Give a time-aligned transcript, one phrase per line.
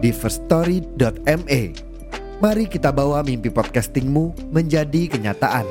[0.00, 1.62] di firststory.me.
[2.40, 5.68] Mari kita bawa mimpi podcastingmu menjadi kenyataan.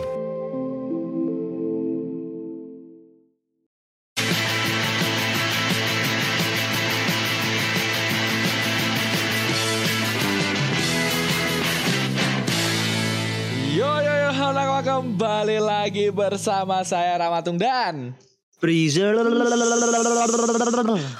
[13.74, 18.14] Yo yo yo, halo kembali lagi bersama saya Ramatung dan
[18.60, 19.16] Freezer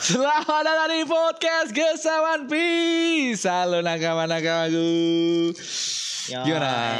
[0.04, 3.48] selamat datang di podcast Gesawan Peace.
[3.48, 5.56] Halo nakama-nakamaku.
[6.28, 7.00] Gimana?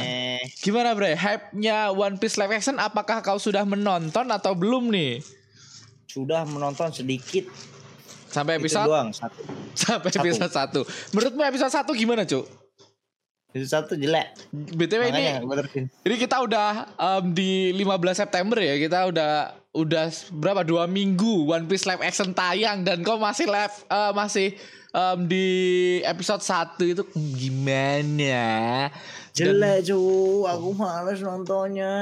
[0.64, 1.12] Gimana bre?
[1.20, 5.20] Hype-nya One Piece live action apakah kau sudah menonton atau belum nih?
[6.08, 7.44] Sudah menonton sedikit
[8.32, 9.42] Sampai Itu episode doang satu.
[9.76, 10.24] sampai satu.
[10.24, 11.12] episode 1.
[11.20, 12.69] Menurutmu episode 1 gimana, Cuk?
[13.50, 14.38] Itu satu jelek.
[14.54, 15.90] BTW ini Makanya.
[16.06, 18.78] Ini kita udah em, di 15 September ya.
[18.78, 19.32] Kita udah
[19.70, 24.48] udah berapa dua minggu One Piece live action tayang dan kau masih live eh, masih
[24.92, 25.48] em, di
[26.06, 28.90] episode 1 itu gimana?
[29.34, 30.00] Dan Jelek cu,
[30.46, 31.94] aku males nontonnya.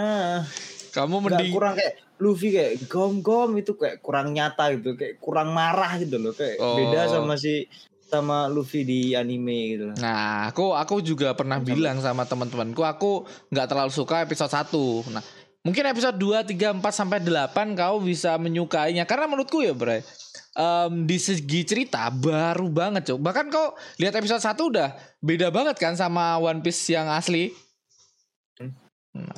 [0.90, 5.94] kamu mending kurang kayak Luffy kayak gom-gom itu kayak kurang nyata gitu, kayak kurang marah
[6.02, 6.74] gitu loh, kayak Oh.
[6.74, 7.70] beda sama si
[8.08, 9.96] sama Luffy di anime gitu loh.
[10.00, 15.12] Nah, aku aku juga pernah bilang sama teman-temanku aku nggak terlalu suka episode 1.
[15.12, 15.24] Nah,
[15.68, 20.02] mungkin episode 2, 3, 4 sampai 8 kau bisa menyukainya karena menurutku ya, Bray.
[20.58, 23.20] em, di segi cerita baru banget, Cok.
[23.22, 24.90] Bahkan kau lihat episode 1 udah
[25.22, 27.54] beda banget kan sama One Piece yang asli.
[29.14, 29.38] Nah,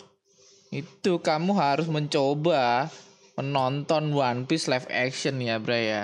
[0.69, 2.87] itu kamu harus mencoba
[3.35, 6.03] menonton One Piece live action ya, Bray ya.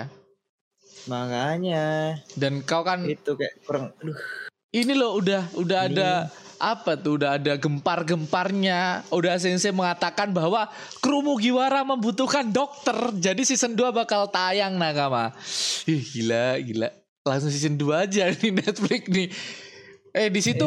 [1.06, 2.18] Makanya.
[2.34, 4.18] Dan kau kan itu kayak kurang aduh.
[4.74, 5.90] Ini loh udah udah Ini.
[5.96, 6.10] ada
[6.58, 7.16] apa tuh?
[7.16, 9.06] Udah ada gempar-gemparnya.
[9.14, 10.68] Udah sensei mengatakan bahwa
[11.00, 12.96] kru Mugiwara membutuhkan dokter.
[13.16, 15.32] Jadi season 2 bakal tayang nakama
[15.86, 16.88] ih gila gila.
[17.24, 19.28] Langsung season 2 aja nih Netflix nih.
[20.16, 20.66] Eh di situ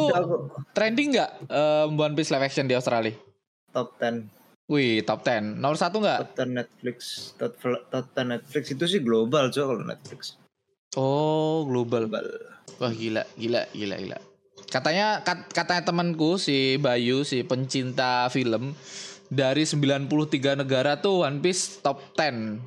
[0.74, 3.14] trending nggak um, One Piece live action di Australia?
[3.70, 4.39] Top 10
[4.70, 6.20] wih top 10 nomor satu nggak?
[6.30, 6.98] Top 10 Netflix.
[7.36, 8.64] Top, top 10 Netflix.
[8.70, 10.38] Itu sih global coy kalau Netflix.
[10.94, 12.06] Oh global.
[12.06, 12.26] Global.
[12.80, 14.18] Wah gila, gila, gila, gila.
[14.70, 18.78] Katanya kat, katanya temanku si Bayu si pencinta film
[19.34, 20.06] dari 93
[20.62, 22.62] negara tuh One Piece top 10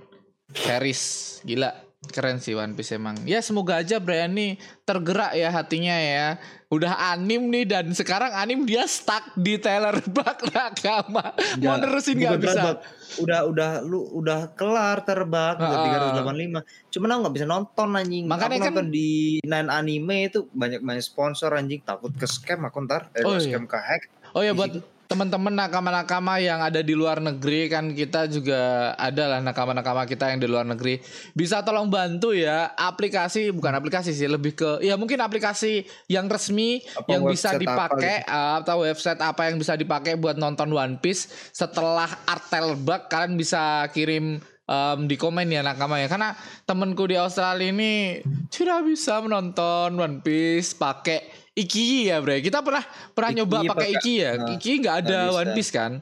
[0.53, 1.03] series.
[1.47, 1.71] Gila,
[2.05, 3.15] keren sih One Piece emang.
[3.23, 6.29] Ya semoga aja Brian nih tergerak ya hatinya ya.
[6.67, 11.31] Udah anim nih dan sekarang anim dia stuck di Taylor Bug nakama.
[11.57, 12.83] Mau Nggak, nerusin nggak bisa.
[13.19, 16.11] Udah udah lu udah kelar terbak udah Ah.
[16.19, 16.65] 385.
[16.91, 18.25] Cuman aku nggak bisa nonton anjing.
[18.27, 19.11] Makanya aku kan- nonton di
[19.43, 23.12] Nine Anime itu banyak banyak sponsor anjing takut ke scam aku ntar.
[23.12, 23.47] Eh, Oh, iya.
[23.47, 24.03] scam ke hack.
[24.33, 24.73] Oh ya buat
[25.12, 30.41] teman-teman nakama-nakama yang ada di luar negeri kan kita juga ada lah nakama-nakama kita yang
[30.41, 31.05] di luar negeri.
[31.37, 36.81] Bisa tolong bantu ya aplikasi bukan aplikasi sih lebih ke ya mungkin aplikasi yang resmi
[36.97, 41.29] Apa yang bisa dipakai uh, atau website apa yang bisa dipakai buat nonton One Piece
[41.53, 46.09] setelah Artel Bug kalian bisa kirim um, di komen ya nakama ya.
[46.11, 46.34] Karena
[46.67, 52.41] temenku di Australia ini tidak bisa menonton One Piece pakai Iki ya bre.
[52.41, 54.33] Kita pernah pernah Iki nyoba pakai Iki ya?
[54.41, 55.41] Nah, Iki nggak ada nggak bisa.
[55.41, 55.93] One Piece kan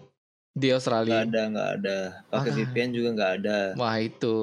[0.50, 1.98] di Nggak Australia ada nggak ada.
[2.30, 2.54] Pakai Ah.
[2.58, 3.58] VPN juga nggak ada.
[3.78, 4.38] wah itu.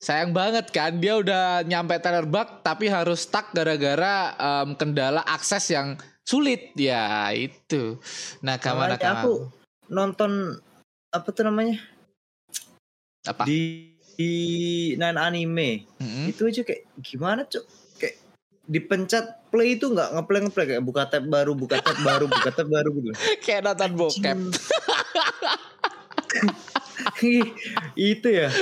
[0.00, 6.00] Sayang banget kan dia udah nyampe Bug tapi harus stuck gara-gara um, kendala akses yang
[6.24, 6.72] sulit.
[6.72, 8.00] Ya itu.
[8.40, 9.32] Makanya nakama aku
[9.92, 10.56] nonton
[11.12, 11.76] apa tuh namanya
[13.30, 13.42] apa?
[13.46, 14.34] Di di
[15.00, 15.88] Nine Anime.
[15.96, 16.28] Mm-mm.
[16.28, 17.64] itu aja kayak gimana cok
[17.96, 18.20] kayak
[18.68, 22.68] dipencet play itu nggak ngeplay ngeplay kayak buka tab baru buka tab baru buka tab
[22.68, 23.16] baru gitu.
[23.44, 24.38] Kayak nonton bokep.
[27.96, 28.52] Itu ya?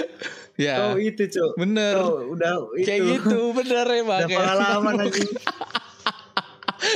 [0.59, 0.91] Ya.
[0.91, 1.95] Oh itu cok bener.
[2.03, 2.87] Oh, udah itu.
[2.87, 5.31] kayak gitu bener emang udah kayak pengalaman anjing.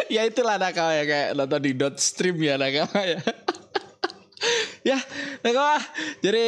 [0.06, 3.18] Ya itulah nakama ya kayak nonton di dot stream ya nakama ya
[4.82, 4.98] ya
[5.40, 5.78] nakama
[6.18, 6.46] jadi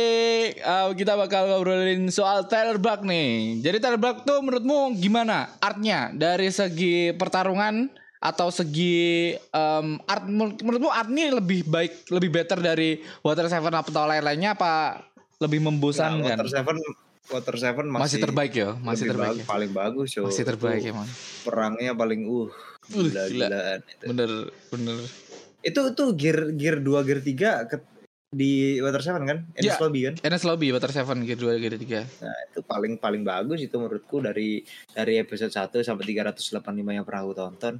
[0.58, 6.10] uh, kita bakal ngobrolin soal Tyler Buck nih jadi Tyler Buck tuh menurutmu gimana artnya
[6.10, 7.88] dari segi pertarungan
[8.18, 13.70] atau segi um, art menur- menurutmu art ini lebih baik lebih better dari Water Seven
[13.70, 15.04] atau lain-lainnya apa
[15.38, 16.76] lebih Nah, membosankan Water Seven
[17.24, 19.32] Water Seven masih, masih, terbaik ya, masih terbaik.
[19.32, 19.46] bag- ya.
[19.48, 20.28] paling bagus yo.
[20.28, 21.08] Masih terbaik emang.
[21.40, 22.48] Perangnya paling uh
[22.84, 23.46] Uh, gila gila.
[23.48, 24.04] gilaan itu.
[24.12, 24.30] Bener,
[24.68, 24.96] bener.
[25.64, 27.76] Itu tuh gear gear 2 gear 3 ke,
[28.34, 29.38] di Water Seven kan?
[29.52, 29.78] Ennis Ya.
[29.78, 30.14] Lobby kan?
[30.20, 34.18] NS Lobby Water Seven Gear 2 Gear 3 Nah, itu paling paling bagus itu menurutku
[34.18, 36.50] dari dari episode 1 sampai 385
[36.90, 37.74] yang pernah aku tonton.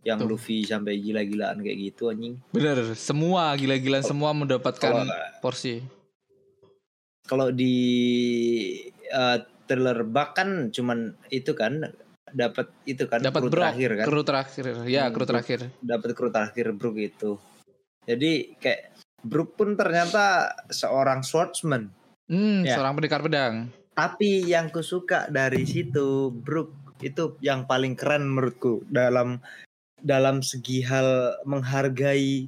[0.00, 0.28] Yang Tuh.
[0.30, 2.38] Luffy sampai gila-gilaan kayak gitu anjing.
[2.48, 5.02] Bener, semua gila-gilaan semua mendapatkan Kalau
[5.40, 5.82] porsi.
[7.24, 7.74] kalau di
[9.08, 10.98] uh, thriller bug kan cuman
[11.28, 11.90] itu kan
[12.28, 14.64] dapat itu kan Dapat kru Brock, terakhir kan kru terakhir.
[14.86, 15.30] Ya, Hmm, kru Brock.
[15.32, 15.60] terakhir.
[15.80, 17.32] dapat kru terakhir Brook itu
[18.02, 18.94] jadi kayak
[19.26, 20.24] Brook pun ternyata
[20.68, 21.90] seorang swordsman
[22.26, 22.74] Hmm, Ya.
[22.74, 23.70] seorang pendekar pedang.
[23.92, 29.38] tapi yang kusuka dari situ Brook itu yang paling keren menurutku dalam
[29.98, 32.46] dalam segi hal menghargai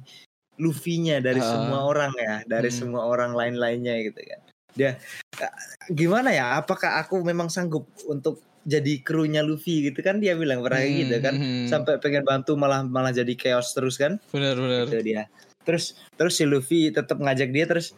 [0.57, 1.49] Luffy-nya dari Ah.
[1.49, 2.77] semua orang ya dari Hmm.
[2.77, 4.39] semua orang lain-lainnya gitu kan
[4.73, 4.91] dia
[5.37, 5.53] eh,
[5.89, 10.83] gimana ya apakah aku memang sanggup untuk jadi krunya Luffy gitu kan dia bilang pernah
[10.83, 14.85] kayak gitu kan Hmm, sampai pengen bantu malah malah jadi chaos terus kan Bener, bener.
[14.85, 15.25] itu dia
[15.69, 17.93] terus terus si Luffy tetap ngajak dia terus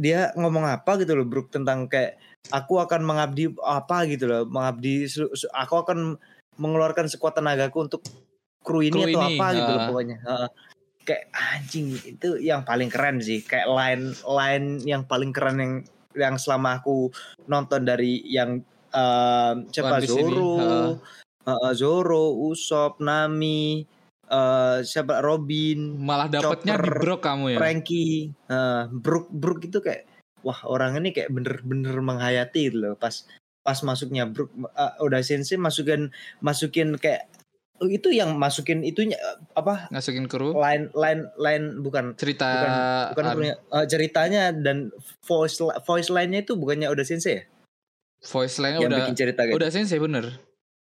[0.00, 2.16] dia ngomong apa gitu loh Brook tentang kayak
[2.48, 5.04] aku akan mengabdi apa gitu loh mengabdi
[5.52, 6.16] aku akan
[6.56, 8.00] mengeluarkan sekuat tenagaku untuk
[8.64, 10.48] kru ini Kru atau ini, apa gitu loh pokoknya Heeh.
[11.04, 15.74] kayak anjing itu yang paling keren sih kayak line line yang paling keren yang
[16.16, 17.12] yang selama aku
[17.44, 18.64] nonton dari yang
[18.96, 20.92] em, siapa Zoro heeh.
[21.40, 23.88] Heeh, Zoro Usopp Nami
[24.30, 27.58] eh siapa Robin Malah dapatnya di Brock kamu ya.
[27.58, 30.06] Frankie, uh, Brook Brook itu kayak
[30.46, 33.26] wah orang ini kayak bener-bener menghayati gitu loh pas
[33.60, 37.28] pas masuknya Brook uh, udah sensei masukin masukin kayak
[37.80, 40.56] oh, itu yang masukin itunya uh, apa Ngasukin kru.
[40.56, 42.48] line line line bukan Cerita
[43.12, 44.94] bukan punya uh, ceritanya dan
[45.24, 47.44] voice voice line-nya itu bukannya udah sensei ya
[48.24, 49.56] voice line yang udah bikin cerita gitu.
[49.56, 50.40] udah sensei bener.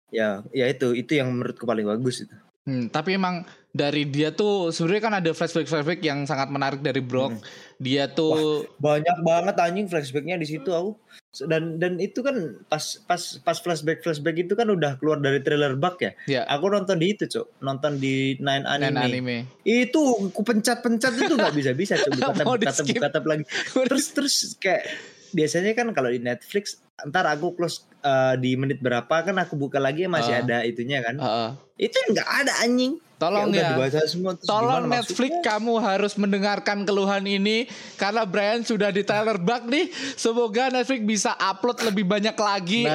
[0.07, 2.35] ya ya itu itu yang menurutku paling bagus itu
[2.67, 6.99] Hmm, tapi emang dari dia tuh sebenarnya kan ada flashback flashback yang sangat menarik dari
[6.99, 7.39] Brock.
[7.39, 7.43] Hmm.
[7.79, 10.99] Dia tuh banyak banget anjing flashbacknya di situ aku
[11.45, 15.77] dan dan itu kan pas pas pas flashback flashback itu kan udah keluar dari trailer
[15.77, 18.97] bug ya ya aku nonton di itu cok nonton di Nine anime.
[18.97, 19.37] Anime, anime.
[19.61, 20.01] itu
[20.33, 23.43] ku pencet pencet itu nggak bisa bisa cok buka tab buka tab buka tab lagi
[23.91, 24.89] terus terus kayak
[25.37, 29.77] biasanya kan kalau di Netflix ntar aku close uh, di menit berapa kan aku buka
[29.77, 30.41] lagi masih Ah.
[30.41, 31.49] ada itunya kan Heeh.
[31.77, 33.73] itu nggak ada anjing Tolong ya.
[33.73, 35.41] dibaca semua Tolong Netflix maksudnya?
[35.41, 37.65] kamu harus mendengarkan keluhan ini
[37.97, 39.89] karena Brian sudah di trailer bug nih.
[40.13, 42.85] Semoga Netflix bisa upload lebih banyak lagi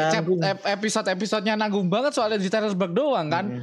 [0.65, 3.45] episode-episodenya nanggung banget soalnya di trailer bug doang kan.
[3.51, 3.63] Mm.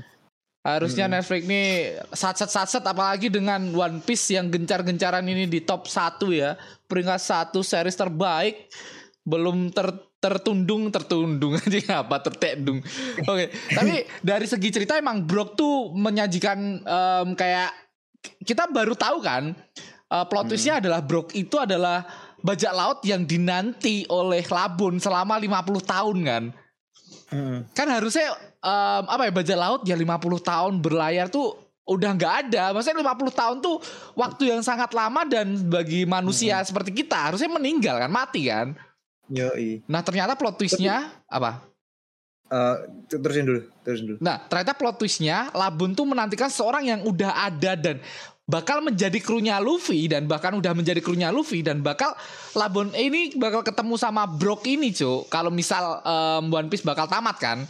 [0.59, 1.23] Harusnya Mm-mm.
[1.23, 1.67] Netflix nih
[2.11, 6.59] satset-satset apalagi dengan One Piece yang gencar-gencaran ini di top 1 ya.
[6.85, 8.67] Peringkat satu series terbaik
[9.23, 12.83] belum ter tertundung tertundung aja apa tertendung.
[13.23, 17.71] Oke, tapi dari segi cerita emang Brock tuh menyajikan em, kayak
[18.43, 19.55] kita baru tahu kan
[20.11, 22.03] eh, plot twistnya adalah Brock itu adalah
[22.43, 26.43] bajak laut yang dinanti oleh Labun selama 50 tahun kan
[27.29, 27.69] Mm.
[27.77, 31.53] kan harusnya em, apa ya bajak laut ya 50 tahun berlayar tuh
[31.89, 32.63] udah nggak ada.
[32.73, 33.81] Maksudnya 50 tahun tuh
[34.13, 38.77] waktu yang sangat lama dan bagi manusia seperti kita harusnya meninggal kan mati kan?
[39.29, 39.85] Yoi.
[39.85, 41.61] nah ternyata plot twistnya apa?
[42.49, 42.75] Eh,
[43.13, 44.17] terusin dulu terusin dulu.
[44.25, 48.01] Nah ternyata plot twistnya Labun tuh menantikan seorang yang udah ada dan
[48.49, 52.17] bakal menjadi krunya Luffy dan bahkan udah menjadi krunya Luffy dan bakal
[52.57, 57.37] Labun ini bakal ketemu sama Brock ini cuy kalau misal em, One Piece bakal tamat
[57.37, 57.69] kan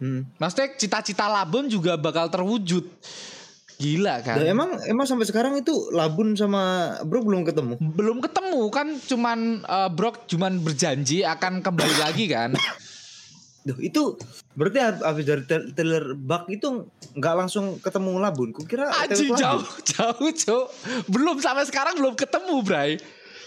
[0.00, 0.24] Hmm.
[0.40, 2.88] Maksudnya cita-cita Labun juga bakal terwujud.
[3.80, 4.36] Gila kan?
[4.40, 7.76] Dan emang emang sampai sekarang itu Labun sama Bro belum ketemu.
[7.80, 12.56] Belum ketemu kan cuman eh, Brock cuman berjanji akan kembali lagi kan.
[13.60, 14.16] Duh, itu
[14.54, 18.50] berarti hab- habis dari trailer bug itu nggak langsung ketemu Labun.
[18.50, 19.84] Kukira Aji jauh Labun.
[19.84, 20.64] jauh cuk.
[21.06, 22.96] Belum sampai sekarang belum ketemu, Bray.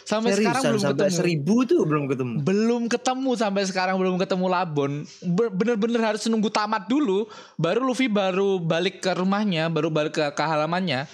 [0.04, 1.18] Sampai Seriusan, sekarang belum sampai ketemu.
[1.18, 2.34] seribu tuh belum ketemu.
[2.42, 4.92] Belum ketemu sampai sekarang belum ketemu Labon.
[5.24, 7.24] Be- Bener-bener harus nunggu tamat dulu
[7.56, 11.08] baru Luffy baru balik ke rumahnya, baru balik ke, ke halamannya.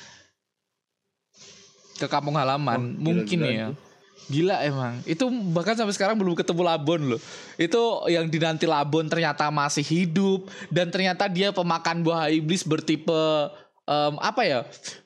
[1.96, 2.96] Ke kampung halaman.
[2.98, 3.68] Oh, Mungkin gila-gila ya.
[3.70, 3.88] itu.
[4.29, 5.01] Gila emang.
[5.09, 7.21] Itu bahkan sampai sekarang belum ketemu Labon loh.
[7.57, 13.50] Itu yang dinanti Labon ternyata masih hidup dan ternyata dia pemakan buah iblis bertipe
[13.89, 14.59] em, apa ya?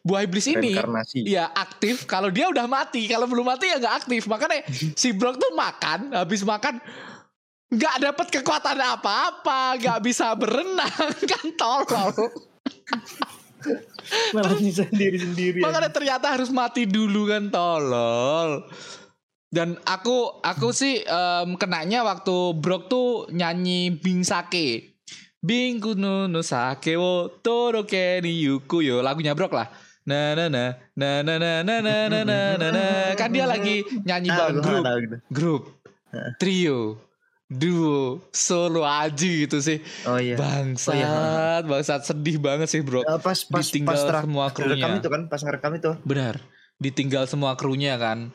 [0.03, 0.75] Buah iblis ini
[1.23, 2.03] ya aktif.
[2.03, 4.27] Kalau dia udah mati, kalau belum mati ya nggak aktif.
[4.27, 4.67] Makanya
[5.01, 6.83] si Brock tuh makan, habis makan
[7.73, 12.11] nggak dapat kekuatan apa-apa, nggak bisa berenang kan tolol.
[14.35, 15.59] Malah sendiri sendiri.
[15.63, 18.67] Makanya ternyata harus mati dulu kan tolol.
[19.53, 24.97] Dan aku aku sih em, kenanya waktu Brok tuh nyanyi Bing Sake.
[25.37, 29.69] Bing kuno no sake wo toroke ni yuku yo lagunya Brok lah.
[30.03, 30.63] Na na na
[30.95, 32.83] na na na na na na na na na
[33.13, 35.17] kan dia lagi nyanyi Ah, gua grup gitu.
[35.29, 35.61] grup
[36.35, 36.79] trio
[37.47, 40.35] duo solo aja gitu sih Oh iya.
[40.35, 41.61] bangsat Oh iya.
[41.61, 44.75] bangsat sedih banget sih bro Eh, pas pas Ditinggal pas semua krunya.
[44.75, 46.35] rekam itu kan pas ngerekam itu benar
[46.77, 48.33] ditinggal semua krunya kan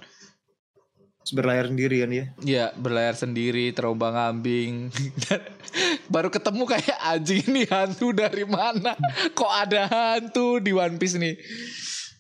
[1.33, 2.25] berlayar sendiri kan ya.
[2.43, 4.89] Ya berlayar sendiri terombang ambing
[5.27, 5.41] Dan
[6.15, 8.97] baru ketemu kayak anjing ini hantu dari mana
[9.37, 11.37] kok ada hantu di One Piece nih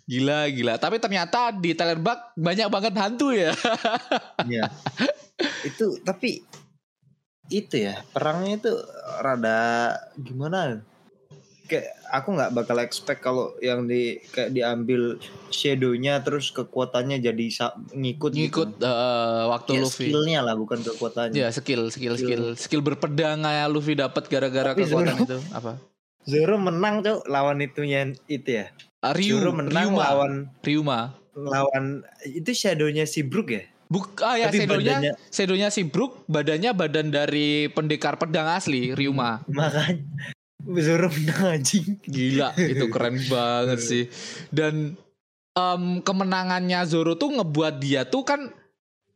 [0.08, 3.52] gila gila tapi ternyata di Telerbak banyak banget hantu ya
[4.48, 4.72] Iya.
[5.68, 6.40] itu tapi
[7.48, 8.72] itu ya perangnya itu
[9.20, 9.60] rada
[10.20, 10.84] gimana?
[11.68, 17.44] Kayak aku nggak bakal expect kalau yang di kayak diambil shadownya terus kekuatannya jadi
[17.92, 18.82] ngikut ngikut gitu.
[18.82, 20.08] eh, waktu Ya, Luffy.
[20.08, 21.36] skillnya lah bukan kekuatannya.
[21.36, 22.44] ya skill skill skill.
[22.54, 22.80] skill.
[22.80, 25.38] Berpedang kayak Luffy dapat gara-gara kekuatan Zoro- itu.
[25.52, 25.72] Apa?
[26.24, 28.72] Zoro menang tuh lawan itunya itu ya.
[28.98, 30.00] Ah, Ryu Zoro menang Ryuma.
[30.02, 31.00] lawan Ryuma.
[31.34, 31.84] lawan
[32.24, 33.62] itu shadownya si Brook ya.
[33.88, 38.92] Buk, ah ya Tapi sedonya badannya- sedonya si Brook badannya badan dari pendekar pedang asli
[38.92, 39.40] Ryuma.
[39.46, 40.02] Makanya
[40.58, 42.02] Zoro menang anjing.
[42.02, 44.04] Gila, itu keren banget sih.
[44.50, 44.98] Dan
[45.54, 48.50] em, kemenangannya Zoro tuh ngebuat dia tuh kan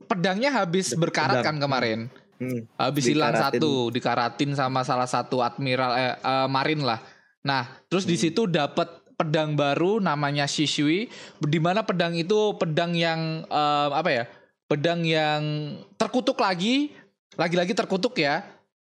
[0.07, 2.07] pedangnya habis berkarat kan kemarin.
[2.39, 2.67] Hmm.
[2.79, 6.99] Habis hilang satu, dikaratin sama salah satu admiral eh, eh, marin lah.
[7.43, 8.13] Nah, terus Hmm.
[8.15, 11.07] di situ dapat pedang baru namanya Shishui
[11.39, 14.25] di mana pedang itu pedang yang em, apa ya?
[14.71, 15.43] Pedang yang
[16.01, 16.95] terkutuk lagi,
[17.37, 18.41] lagi-lagi terkutuk ya.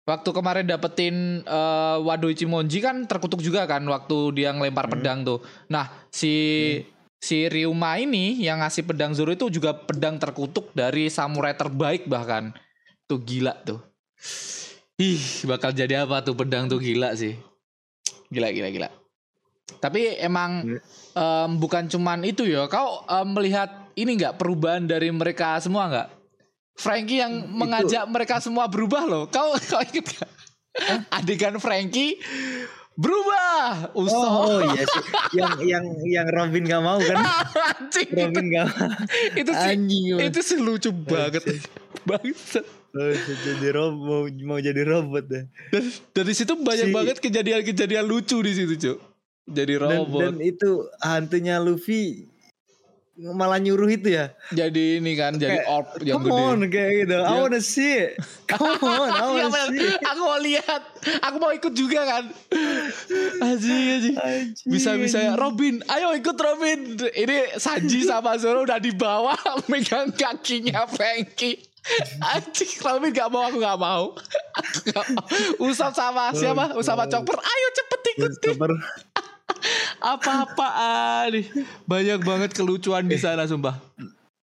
[0.09, 4.95] Waktu kemarin dapetin eh, Wado Ichimonji kan terkutuk juga kan waktu dia ngelempar Hmm.
[4.97, 5.45] pedang tuh.
[5.69, 6.33] Nah, si
[7.21, 12.57] si Ryuma ini yang ngasih pedang Zoro itu juga pedang terkutuk dari samurai terbaik bahkan.
[13.05, 13.85] Tuh gila tuh.
[14.99, 17.37] Ih, bakal jadi apa tuh pedang tuh gila sih.
[18.33, 18.89] Gila gila gila.
[19.79, 20.81] Tapi emang
[21.15, 22.65] em, bukan cuman itu ya.
[22.67, 26.09] Kau em, melihat ini nggak perubahan dari mereka semua nggak?
[26.79, 29.25] Frankie yang mengajak mereka semua berubah loh.
[29.27, 30.31] Kau kau inget gak?
[31.11, 32.23] Adegan Frankie
[32.95, 33.91] berubah.
[33.93, 34.31] Oh, Usop.
[34.45, 35.03] oh iya sih.
[35.35, 37.19] yang yang yang Robin gak mau kan?
[37.75, 38.91] Anjing itu, Robin gak mau.
[39.35, 40.05] itu sih Anjing.
[40.23, 41.43] itu sih lucu banget.
[42.03, 42.67] Bangsat.
[42.89, 43.13] Oh,
[43.45, 45.45] jadi robot mau, mau jadi robot deh.
[45.69, 48.99] Dan dari situ banyak Si- banget kejadian-kejadian lucu di situ, Cuk.
[49.45, 50.21] Jadi Dan, robot.
[50.21, 52.29] dan itu hantunya Luffy
[53.19, 54.31] malah nyuruh itu ya.
[54.49, 56.39] jadi ini kan jadi Kayak, orb yang Come gede.
[56.41, 57.17] on kayak gitu.
[57.17, 58.11] I Dia- wanna see it.
[58.51, 59.69] Come on, I Iya, wanna bener.
[59.69, 60.83] see aku mau lihat.
[61.21, 62.25] Aku mau ikut juga kan.
[63.41, 64.17] Anjing, anjing.
[64.17, 65.33] Anjing, Bisa-bisa ya.
[65.35, 66.79] Robin, ayo ikut Robin.
[66.97, 69.35] Ini Sanji sama Zoro udah di bawah
[69.67, 71.59] megang kakinya Frankie.
[72.21, 74.15] Anjing Robin gak mau aku gak mau.
[74.55, 75.25] Aku gak mau.
[75.61, 76.71] Usap sama siapa?
[76.73, 77.35] Usap sama Chopper.
[77.35, 78.55] Ayo cepet ikut deh.
[79.99, 81.47] Apa-apaan nih.
[81.85, 83.79] Banyak banget kelucuan di sana sumpah.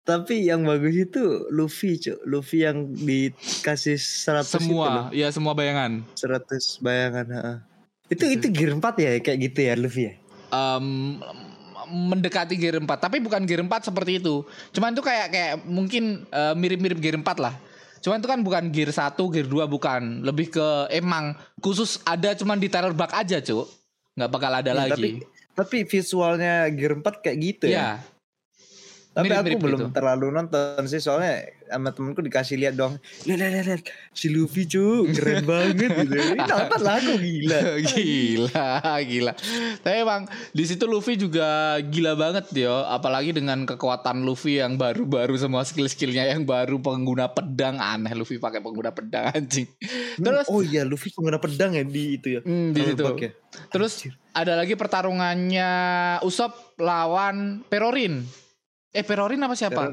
[0.06, 2.22] Tapi yang bagus itu Luffy, Cuk.
[2.30, 4.42] Luffy yang dikasih 100 itu loh.
[4.46, 6.06] Semua, ya semua bayangan.
[6.14, 7.56] 100 bayangan, heeh.
[8.14, 10.14] Itu itu gear 4 ya kayak gitu ya Luffy ya.
[10.54, 11.18] Em,
[11.90, 14.42] mendekati gear 4 tapi bukan gear 4 seperti itu
[14.74, 17.54] cuman itu kayak kayak mungkin eh, mirip-mirip gear 4 lah
[18.02, 22.58] cuman itu kan bukan gear 1 gear 2 bukan lebih ke emang khusus ada cuman
[22.58, 23.66] di terror bug aja cuk
[24.16, 25.08] nggak bakal ada Ya, lagi Tapi
[25.56, 27.76] tapi visualnya gear 4 kayak gitu ya.
[27.76, 28.15] ya
[29.16, 29.88] Tapi Mirip-mirip aku belum gitu.
[29.96, 33.00] terlalu nonton sih soalnya sama temenku dikasih lihat dong.
[33.24, 33.82] Lihat lihat lihat
[34.12, 36.14] si Luffy cu keren banget gitu.
[36.36, 37.60] Ini nonton lah aku gila.
[37.96, 38.68] gila
[39.06, 39.32] gila
[39.80, 45.38] tapi emang di situ Luffy juga gila banget yo apalagi dengan kekuatan Luffy yang baru-baru
[45.38, 49.66] semua skill-skillnya yang baru pengguna pedang aneh Luffy pakai pengguna pedang anjing
[50.20, 52.40] terus oh iya Luffy pengguna pedang ya di itu ya.
[52.42, 53.02] Hmm, di situ.
[53.02, 53.30] Ya?
[53.72, 53.92] Terus
[54.36, 55.70] ada lagi pertarungannya
[56.22, 58.45] Usop lawan Perorin.
[58.94, 59.90] Eh Perorin apa siapa?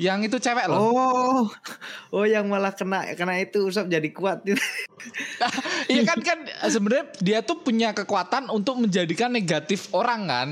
[0.00, 0.78] Yang itu cewek loh.
[0.80, 1.44] Oh,
[2.16, 4.40] oh yang malah kena kena itu usap jadi kuat.
[5.90, 6.38] Iya kan kan
[6.70, 10.48] sebenarnya dia tuh punya kekuatan untuk menjadikan negatif orang kan.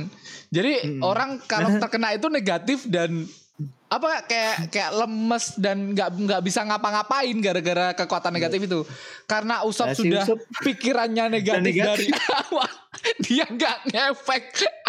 [0.50, 1.06] Jadi Mm-mm.
[1.06, 3.24] orang kalau terkena itu negatif dan
[3.90, 8.80] apa kayak kayak lemes dan nggak nggak bisa ngapa-ngapain gara-gara kekuatan negatif itu
[9.26, 11.86] karena Usop Nah, si sudah Usopp pikirannya negatif, negatif.
[11.86, 12.06] dari
[12.46, 12.70] awal
[13.22, 14.44] dia nggak ngefek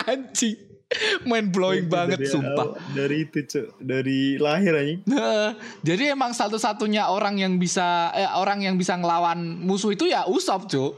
[0.05, 0.70] anjing
[1.29, 4.95] main blowing banget Dari sumpah awal, Dari itu cuk, dari lahir aja.
[5.81, 10.67] Jadi emang satu-satunya orang yang bisa eh, orang yang bisa ngelawan musuh itu ya Usop,
[10.67, 10.91] Cuk.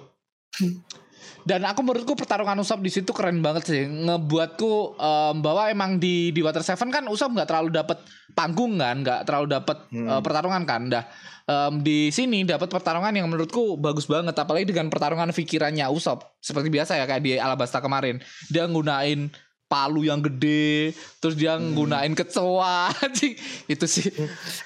[1.44, 3.84] Dan aku menurutku pertarungan Usop di situ keren banget sih.
[3.84, 8.00] Ngebuatku em, bahwa emang di di Water Seven kan Usop nggak terlalu dapat
[8.32, 10.08] panggung kan, nggak terlalu dapat Hmm.
[10.08, 10.82] eh, pertarungan kan.
[10.88, 11.04] Dah
[11.44, 16.24] em, di sini dapat pertarungan yang menurutku bagus banget apalagi dengan pertarungan pikirannya Usop.
[16.40, 18.24] Seperti biasa ya kayak di Alabasta kemarin.
[18.48, 19.28] Dia nggunain
[19.74, 21.74] palu yang gede, terus dia Hmm.
[21.74, 22.94] nggunain kecoa.
[23.04, 23.34] anjing.
[23.66, 24.14] itu sih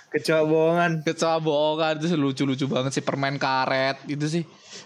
[0.10, 0.92] Kecoa bohongan.
[1.02, 4.44] kecoa bohongan itu lucu-lucu banget sih permen karet itu sih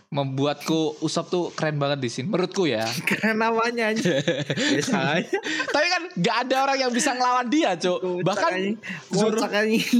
[0.08, 4.12] membuatku Usop tuh keren banget di sini menurutku ya Karena namanya aja.
[5.74, 8.76] Tapi kan gak ada orang yang bisa ngelawan dia cok bahkan
[9.08, 9.40] Zoro.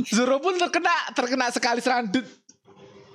[0.06, 2.28] Zoro pun terkena terkena sekali serangan Dut.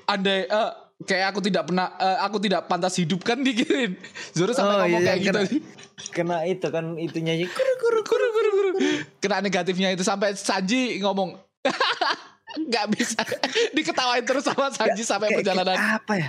[0.07, 4.01] andai eh, kayak aku tidak pernah eh, aku tidak pantas hidup kan dikirin
[4.33, 5.75] Zoro sampai Oh, ngomong iya, kayak gitu kena-
[6.07, 8.79] Kena itu kan itu nyanyi kuru kuru Guru, guru, guru.
[9.19, 11.37] kena negatifnya itu sampai Sanji ngomong
[12.63, 13.21] nggak bisa
[13.77, 16.29] diketawain terus sama Sanji sampai Kayak- perjalanan apa ya?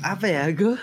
[0.00, 0.42] Apa ya?
[0.50, 0.76] Gue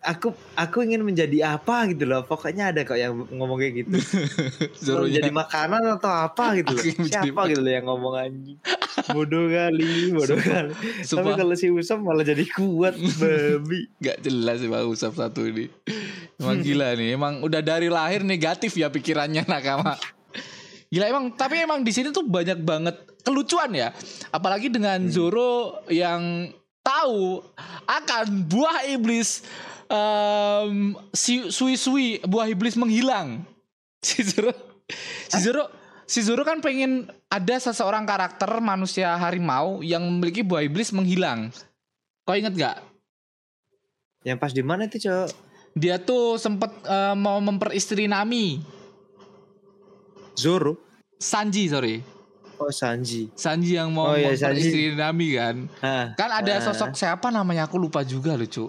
[0.00, 2.22] aku aku ingin menjadi apa gitu loh.
[2.24, 3.98] Pokoknya ada kok yang ngomong kayak gitu.
[4.84, 6.82] Zoro jadi makanan atau apa gitu loh.
[7.04, 8.58] Siapa gitu loh yang ngomong anjing.
[9.16, 10.72] Bodoh kali, bodoh kali.
[11.02, 13.90] Tapi kalau si Usam malah jadi kuat, babi.
[13.98, 15.68] Gak jelas sih Bang Usap satu ini.
[16.40, 20.00] Emang gila nih Emang udah dari lahir negatif ya pikirannya Nakama.
[20.88, 23.92] Gila emang Tapi emang di sini tuh banyak banget Kelucuan ya.
[24.32, 27.44] Apalagi dengan Zoro Yang tahu
[27.84, 29.44] Akan buah iblis
[29.92, 33.44] em, si Sui-sui Buah iblis menghilang.
[34.00, 34.56] Si Zoro
[35.28, 35.79] Si Zoro
[36.10, 41.54] Si Zoro kan pengen ada seseorang karakter manusia harimau yang memiliki buah iblis menghilang.
[42.26, 42.82] Kau inget gak?
[44.26, 45.30] Yang pas di mana itu, Cok?
[45.78, 48.58] Dia tuh sempet eh, mau memperistri Nami.
[50.34, 50.74] Zoro.
[51.14, 52.02] Sanji sorry.
[52.58, 53.30] Oh, Sanji.
[53.38, 55.56] Sanji yang mau Oh, iya, memperistri Nami kan.
[55.78, 56.04] Hah.
[56.18, 56.60] Kan ada Ah.
[56.60, 58.66] sosok siapa namanya aku lupa juga lucu.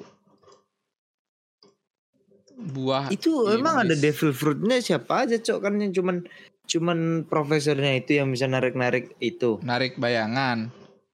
[2.53, 3.57] Buah Itu iblis.
[3.57, 5.57] emang ada devil fruitnya siapa aja, Cok?
[5.59, 6.21] Kan yang cuman
[6.67, 9.59] cuman profesornya itu yang bisa narik-narik itu.
[9.61, 10.69] narik bayangan.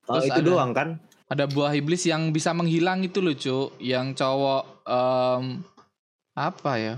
[0.07, 0.89] Oh, Terus itu ada- doang kan?
[1.27, 5.59] Ada buah iblis yang bisa menghilang itu lucu, yang cowok em,
[6.31, 6.95] apa ya?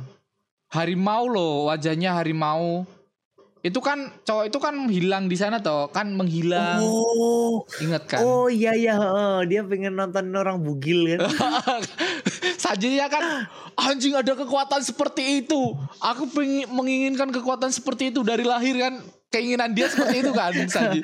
[0.69, 2.85] Harimau loh, wajahnya harimau.
[3.65, 6.77] Itu kan cowok itu kan hilang di sana toh, kan menghilang.
[6.79, 7.65] Oh.
[7.81, 8.21] Ingat kan?
[8.21, 11.25] Oh iya iya, oh, dia pengen nonton orang bugil kan.
[12.59, 13.23] Sajinya kan
[13.79, 15.79] anjing ada kekuatan seperti itu.
[15.97, 18.99] Aku pengen menginginkan kekuatan seperti itu dari lahir kan.
[19.29, 20.99] Keinginan dia seperti itu kan Saji.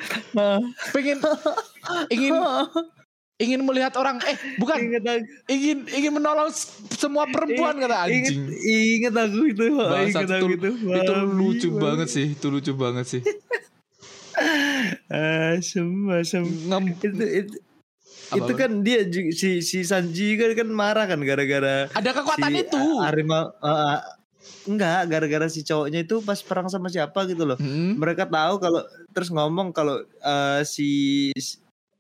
[0.91, 1.22] Pengen
[2.10, 2.34] ingin
[3.36, 5.24] ingin melihat orang eh bukan Ingat aku.
[5.48, 6.50] ingin ingin menolong
[6.91, 8.50] semua perempuan kata anjing.
[8.65, 9.63] ingat aku itu.
[9.70, 9.84] Itu,
[10.18, 10.70] aku itu.
[10.74, 11.80] itu lucu babi.
[11.80, 13.22] banget sih, itu lucu banget sih.
[15.08, 16.44] Asem, asem.
[16.68, 17.56] Ngem- Itu, itu,
[18.32, 22.66] Apa, itu kan dia si si Sanji kan kan marah kan gara-gara ada kekuatan si
[22.66, 22.84] itu.
[23.06, 24.00] harimau uh,
[24.66, 27.58] enggak gara-gara si cowoknya itu pas perang sama siapa gitu loh.
[27.58, 27.98] Hmm.
[27.98, 28.82] Mereka tahu kalau
[29.14, 31.30] terus ngomong kalau uh, si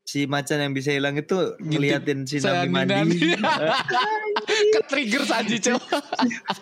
[0.05, 3.17] si macan yang bisa hilang itu ngeliatin si Nami mandi.
[4.45, 5.99] Ke trigger Sanji coba.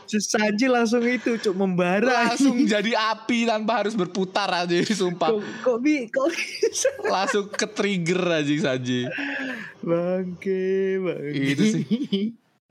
[0.07, 2.31] Sanji langsung itu cuk membara.
[2.31, 7.67] langsung jadi api tanpa harus berputar aja sumpah kok kok bi kok bisa langsung ke
[7.69, 9.05] trigger aja Sanji
[9.83, 11.43] bangke bangke.
[11.53, 11.83] Itu sih.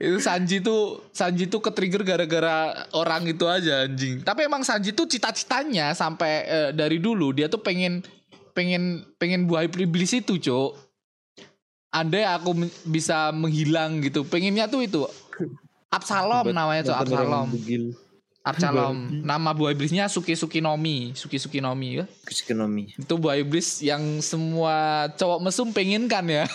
[0.03, 4.91] itu Sanji tuh Sanji tuh ke trigger gara-gara orang itu aja anjing tapi emang Sanji
[4.91, 8.03] tuh cita-citanya sampai eh, dari dulu dia tuh pengen
[8.53, 10.92] pengen pengen buah iblis itu cok
[11.93, 14.23] andai aku men- bisa menghilang gitu.
[14.23, 15.05] Pengennya tuh itu.
[15.87, 17.47] Absalom namanya tuh Absalom.
[18.43, 19.23] Absalom.
[19.23, 22.05] Nama buah iblisnya Suki Sukinomi Suki Sukinomi ya.
[22.25, 22.91] Psikonomi.
[22.91, 26.43] itu buah iblis yang semua cowok mesum pengen kan ya.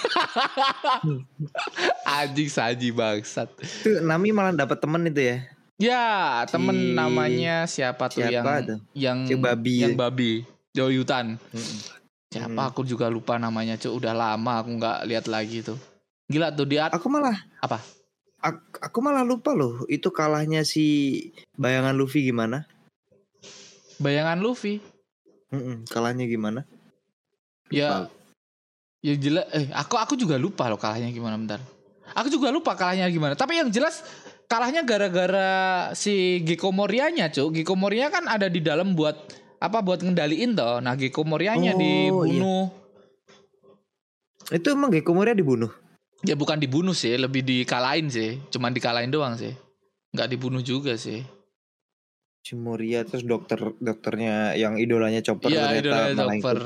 [2.04, 3.48] Anjing saji bangsat.
[3.56, 5.36] Itu Nami malah dapat temen itu ya.
[5.78, 6.04] ya
[6.44, 8.78] temen Si- namanya siapa tuh siapa yang tuh?
[8.92, 9.74] yang Si babi.
[9.78, 10.32] yang babi.
[10.68, 11.40] Joyutan
[12.28, 12.62] siapa?
[12.62, 12.68] Hmm.
[12.68, 15.78] aku juga lupa namanya cuy udah lama aku nggak lihat lagi tuh.
[16.28, 17.80] Gila tuh dia Aku malah apa?
[18.38, 21.18] Aku, aku malah lupa loh itu kalahnya si
[21.58, 22.68] bayangan Luffy gimana?
[23.98, 24.78] bayangan Luffy?
[25.50, 26.62] Mm-mm, kalahnya gimana?
[27.72, 28.06] ya.
[28.98, 31.60] Ya jelas eh aku aku juga lupa loh kalahnya gimana bentar.
[32.14, 33.38] Aku juga lupa kalahnya gimana.
[33.38, 34.02] Tapi yang jelas
[34.50, 37.54] kalahnya gara-gara si Gecko Morianya cuk.
[37.62, 39.14] Gecko Moria kan ada di dalam buat
[39.58, 42.64] apa buat ngendaliin toh nah Gecko Morianya Oh, dibunuh
[44.48, 45.68] Itu emang Gecko Moria dibunuh?
[46.20, 49.54] ya bukan dibunuh sih lebih dikalahin sih cuman dikalahin doang sih
[50.10, 51.22] nggak dibunuh juga sih
[52.38, 56.58] Si Moria terus dokter dokternya yang idolanya Chopper Iya, idolanya malah Chopper.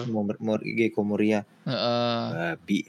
[0.62, 1.42] Gecko Moria.
[1.64, 2.20] Heeh.
[2.54, 2.80] Babi.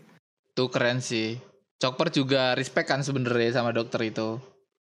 [0.54, 1.36] tuh keren sih
[1.82, 4.38] Chopper juga respect kan sebenarnya sama dokter itu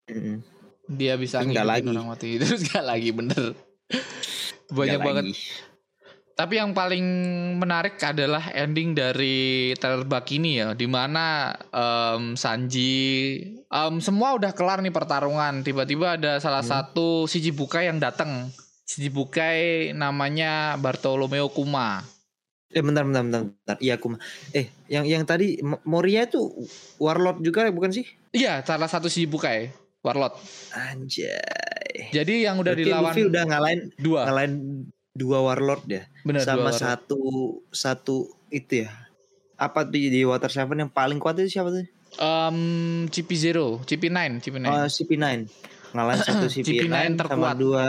[0.10, 0.42] Mm-mm.
[0.90, 1.88] Dia bisa nggak lagi.
[1.88, 2.36] orang mati.
[2.44, 3.56] Terus gak lagi bener.
[4.74, 5.26] Banyak Nggak banget.
[5.30, 5.36] lagi.
[6.34, 7.06] Tapi yang paling
[7.56, 9.38] menarik adalah ending dari
[9.78, 15.62] trailer bug ini ya, di mana em, Sanji, em, semua udah kelar nih pertarungan.
[15.62, 16.74] Tiba-tiba ada salah Hmm.
[16.74, 18.50] satu Shichibukai yang datang.
[18.84, 22.02] Shichibukai namanya Bartolomeo Kuma.
[22.68, 23.78] Eh bentar bentar bentar, bentar.
[23.78, 24.20] Iya aku mah.
[24.50, 26.42] Eh yang yang tadi Mo- Moria itu
[26.98, 28.10] warlord juga bukan sih?
[28.34, 29.70] Iya, salah satu Shichibukai,
[30.04, 30.36] Warlord.
[30.74, 32.12] Anjay.
[32.12, 34.54] Jadi yang udah Berarti dilawan Luffy udah ngalahin dua, ngalahin
[35.14, 36.04] dua warlord ya.
[36.22, 36.82] benar dua sama Warlord.
[36.82, 37.20] satu
[37.70, 38.16] satu
[38.50, 38.92] itu ya.
[39.56, 41.86] Apa tuh di Water Seven yang paling kuat itu siapa tuh?
[42.14, 42.58] Em,
[43.08, 44.66] CP0, CP9, CP9.
[44.66, 45.26] Oh, CP9.
[45.94, 47.56] Ngalahin satu CP9 CP9, sama terkuat.
[47.56, 47.86] dua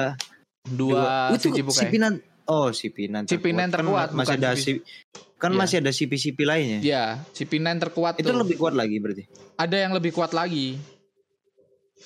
[0.64, 1.88] dua itu Shichibukai.
[1.88, 2.06] CP9.
[2.44, 4.60] Oh, CP9 CP9 Kan terkuat, masih bukan ada CP.
[4.62, 4.76] CP,
[5.34, 5.58] kan Iya.
[5.58, 6.78] masih ada CP-CP lainnya.
[6.80, 8.38] Ya, CP9 terkuat Itu tuh.
[8.38, 9.24] lebih kuat lagi berarti.
[9.56, 10.76] ada yang lebih kuat lagi.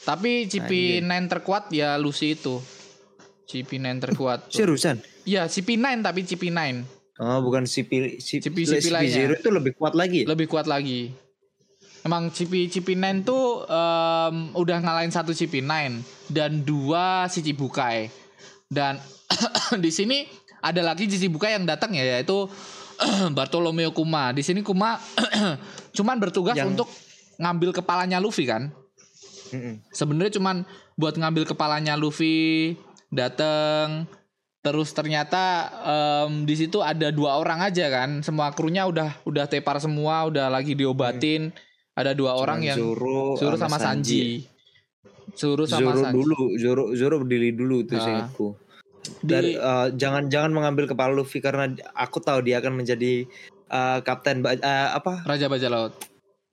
[0.02, 2.60] Tapi CP9 terkuat ya Lucy itu.
[3.48, 4.52] CP9 terkuat.
[4.52, 4.60] tuh.
[4.60, 5.00] Seriusan?
[5.24, 6.60] Iya, CP9 tapi CP9
[7.18, 9.10] Oh, bukan CP CP, CP lainnya.
[9.10, 10.22] Zero itu lebih kuat lagi.
[10.22, 11.10] lebih kuat lagi.
[12.06, 15.98] Emang CP CP9 tuh em, udah ngalahin satu CP9
[16.30, 18.06] dan dua Shichibukai.
[18.70, 19.02] Dan
[19.82, 20.30] di sini
[20.62, 22.46] ada lagi Shichibukai yang datang ya yaitu
[23.36, 24.30] Bartolomeo Kuma.
[24.30, 24.94] Di sini Kuma
[25.98, 26.88] cuman bertugas Yang- untuk
[27.42, 28.70] ngambil kepalanya Luffy kan.
[29.50, 29.74] Mm-mm.
[29.90, 30.56] sebenarnya cuman
[30.94, 32.76] buat ngambil kepalanya Luffy
[33.08, 34.04] dateng
[34.58, 35.70] terus ternyata
[36.26, 40.50] em, di situ ada dua orang aja kan semua krunya udah udah tepar semua udah
[40.50, 41.54] lagi diobatin
[41.94, 44.44] ada dua orang Cuman yang Zoro, Zoro sama Sanji
[45.32, 48.02] Zoro sama Zoro Sanji dulu, Zoro Zoro berdiri dulu tuh Ah.
[48.02, 48.46] seingatku.
[49.18, 53.24] Di- Dari eh, jangan jangan mengambil kepala Luffy karena aku tahu dia akan menjadi
[53.68, 54.58] eh, kapten eh,
[54.90, 55.94] apa Raja Bajak Laut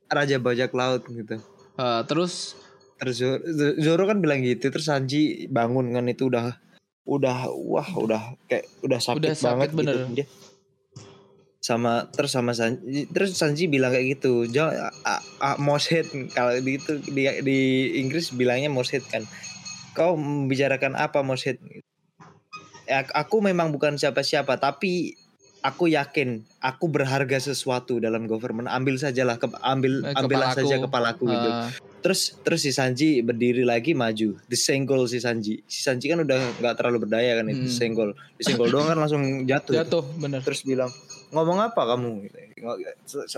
[0.06, 1.42] raja bajak laut gitu.
[1.76, 2.54] Eh, terus
[2.96, 3.40] Terus Zoro,
[3.76, 6.56] Zoro kan bilang gitu, terus Sanji bangun kan itu udah
[7.06, 9.94] udah wah udah kayak udah sakit, Udah sakit banget bener.
[9.94, 10.28] gitu dia.
[11.60, 14.96] Sama terus sama Sanji terus Sanji bilang kayak gitu, jangan
[15.60, 17.60] Moshid kalau di itu di di
[18.00, 19.28] Inggris bilangnya Moshid kan.
[19.92, 21.60] Kau membicarakan apa Moshid?
[22.86, 25.18] Ya, aku memang bukan siapa-siapa tapi
[25.66, 28.70] aku yakin aku berharga sesuatu dalam government.
[28.70, 31.50] Ambil sajalah ke, ambil Eh, ambillah saja kepalaku gitu.
[31.50, 31.74] Eh,
[32.06, 34.38] terus terus si Sanji berdiri lagi maju.
[34.46, 35.66] Disenggol si Sanji.
[35.66, 37.68] Si Sanji kan udah nggak terlalu berdaya kan itu Hmm.
[37.68, 39.74] disenggol disenggol doang kan langsung jatuh.
[39.74, 40.46] Jatuh bener.
[40.46, 40.94] Terus bilang
[41.34, 42.30] ngomong apa kamu?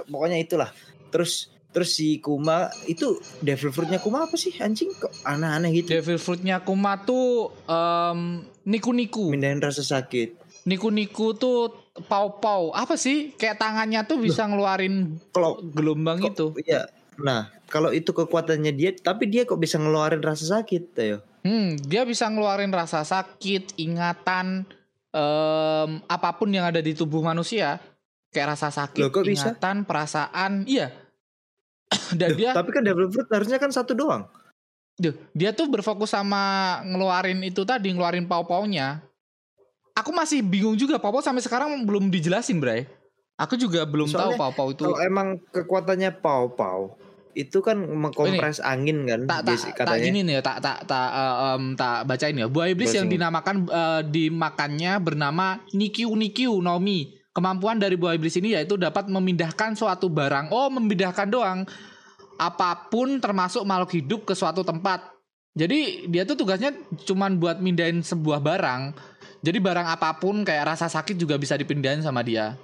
[0.06, 0.70] Pokoknya itulah.
[1.08, 4.92] Terus terus si Kuma itu devil fruitnya Kuma apa sih anjing?
[4.92, 5.96] Kok aneh-aneh gitu.
[5.96, 9.32] Devil Fruitnya Kuma tuh em, niku-niku.
[9.32, 10.36] Mindahin rasa sakit.
[10.68, 13.34] Niku-niku tuh pau-pau apa sih?
[13.34, 16.48] Kayak tangannya tuh bisa ngeluarin kalau gelombang kok- itu.
[16.64, 16.86] iya
[17.18, 22.04] nah kalau itu kekuatannya dia tapi dia kok bisa ngeluarin rasa sakit Tayo Hmm, dia
[22.04, 24.68] bisa ngeluarin rasa sakit, ingatan,
[25.10, 27.80] em, apa pun yang ada di tubuh manusia,
[28.30, 29.56] kayak rasa sakit, Loh, kok bisa?
[29.56, 30.92] ingatan, perasaan, iya.
[32.20, 34.28] Dan Duh, dia, tapi kan devil fruit harusnya kan satu doang
[35.00, 39.00] Duh, dia tuh berfokus sama ngeluarin itu tadi, ngeluarin pau-paunya.
[39.98, 42.86] Aku masih bingung juga, pau-pau sampai sekarang belum dijelasin, Bray.
[43.38, 44.86] Aku juga belum tahu Soalnya pau-pau itu.
[44.86, 46.98] Kalau emang kekuatannya pau-pau
[47.38, 51.10] itu kan mengkompres angin kan tak tak biasa- tak gini nih ya tak tak tak
[51.14, 52.50] eh, em, tak bacain ya.
[52.50, 57.14] Buah iblis yang dinamakan eh, dimakannya bernama Nikyu Nikyu Nomi.
[57.38, 60.50] Kemampuan dari buah iblis ini yaitu dapat memindahkan suatu barang.
[60.50, 61.62] Oh memindahkan doang.
[62.42, 65.06] Apa pun termasuk makhluk hidup ke suatu tempat.
[65.54, 66.74] Jadi dia tuh tugasnya
[67.06, 68.82] cuman buat mindahin sebuah barang
[69.42, 72.58] jadi barang apa pun kayak rasa sakit juga bisa dipindahin sama dia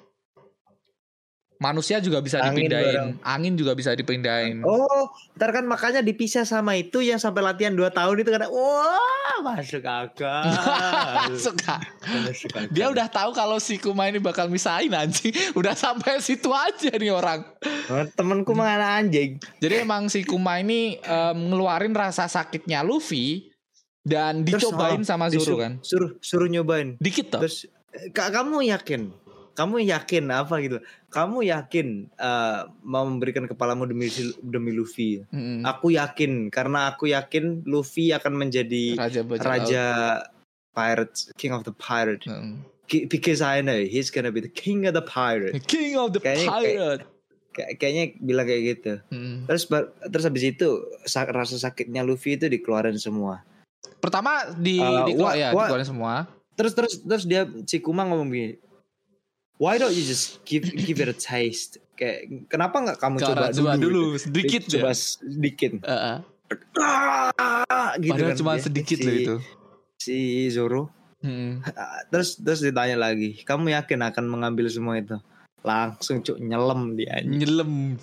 [1.61, 5.07] manusia juga bisa Angin dipindahin angin juga bisa dipindahin Oh,
[5.39, 9.83] ntar kan makanya dipisah sama itu yang sampai latihan 2 tahun itu karena wah masuk
[9.83, 10.43] akal.
[11.27, 11.81] Masuk, akal.
[12.71, 15.35] Dia udah tahu kalau si Kuma ini bakal misahin anjing.
[15.59, 17.43] Udah sampai situ aja nih orang.
[17.91, 19.41] Oh, temenku mah anak anjing.
[19.59, 23.52] Jadi emang si Kuma ini em, ngeluarin rasa sakitnya Luffy
[24.03, 25.73] dan Terus, dicobain oh, sama Zoro Disuruh- kan.
[25.79, 26.99] Suruh suruh nyobain.
[26.99, 27.41] Dikit toh.
[27.41, 27.67] Terus
[28.11, 29.13] Kak kamu yakin?
[29.53, 30.81] Kamu yakin apa gitu?
[31.07, 34.09] Kamu yakin eh, mau memberikan kepalamu demi
[34.41, 35.21] demi Luffy?
[35.29, 35.61] Mm-mm.
[35.63, 39.85] Aku yakin karena aku yakin Luffy akan menjadi Raja bajak raja
[40.73, 42.25] pirates, king of the pirate.
[42.25, 42.65] Mm.
[42.89, 45.53] Ki- Because I know he's gonna be the king of the pirate.
[45.69, 47.03] King of the Kayaknya- pirate.
[47.53, 48.93] Kay- kayaknya bilang kayak gitu.
[49.13, 49.45] Mm.
[49.45, 49.69] Terus
[50.09, 50.67] terus habis itu
[51.05, 53.45] sa- rasa sakitnya Luffy itu dikeluarin semua.
[54.03, 56.27] Pertama di Uh, di wha- ya, dikeluarin semua.
[56.53, 58.59] Terus terus terus dia si Kuma ngomong begini.
[59.55, 61.79] Why don't you just give give it a taste?
[61.95, 63.79] Kayak kenapa nggak kamu coba, Coba, coba dulu?
[63.79, 64.21] dulu gitu?
[64.21, 64.95] sedikit coba ya.
[64.97, 65.71] sedikit.
[65.79, 66.17] Heeh.
[66.77, 69.35] "Ah!" gitu Padahal kan cuma dia, sedikit si, loh itu.
[69.95, 70.17] si
[70.49, 70.83] Zoro
[71.17, 71.63] Hmm.
[72.11, 75.15] terus terus ditanya lagi kamu yakin akan mengambil semua itu
[75.63, 77.95] langsung cuk nyelam dia nyelam.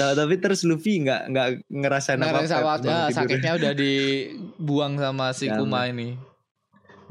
[0.00, 2.40] Tapi terus Luffy nggak nggak ngerasa apa
[2.80, 6.16] apa ya, sakitnya udah dibuang sama si iya, Kuma ini.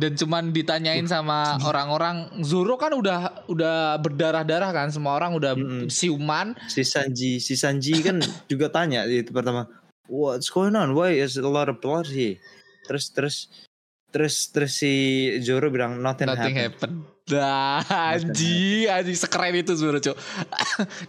[0.02, 5.62] Dan cuman ditanyain sama orang-orang Zoro kan udah udah berdarah-darah kan semua orang udah mm
[5.62, 5.86] -hmm.
[5.94, 6.58] siuman.
[6.66, 8.18] Si Sanji si Sanji kan
[8.52, 9.70] juga tanya itu pertama
[10.10, 10.98] what's going on?
[10.98, 12.42] Why is a lot of blood here?
[12.90, 13.36] Terus terus
[14.10, 14.94] terus terus si
[15.46, 17.06] Zoro bilang nothing, nothing happened.
[17.06, 17.21] happened.
[17.30, 20.18] Dah anji anji sekeren itu Zoro cok.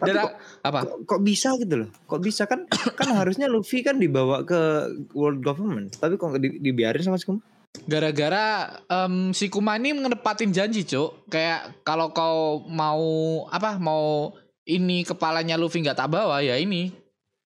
[0.04, 0.80] Dan kok- apa?
[0.86, 5.42] Kok, kok bisa gitu loh kok bisa kan kan harusnya Luffy kan dibawa ke world
[5.42, 7.42] government tapi kok di, dibiarin sama si Kuma
[7.88, 11.26] Gara-gara em, si Kuma ini ngenepatin janji, Cuk.
[11.32, 13.00] Kayak kalau kau mau
[13.48, 13.80] apa?
[13.80, 14.36] Mau
[14.68, 16.92] ini kepalanya Luffy nggak tak bawa ya ini.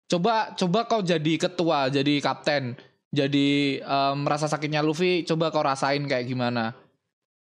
[0.06, 2.78] Coba coba kau jadi ketua, jadi kapten.
[3.12, 6.72] Jadi em, rasa sakitnya Luffy coba kau rasain kayak gimana.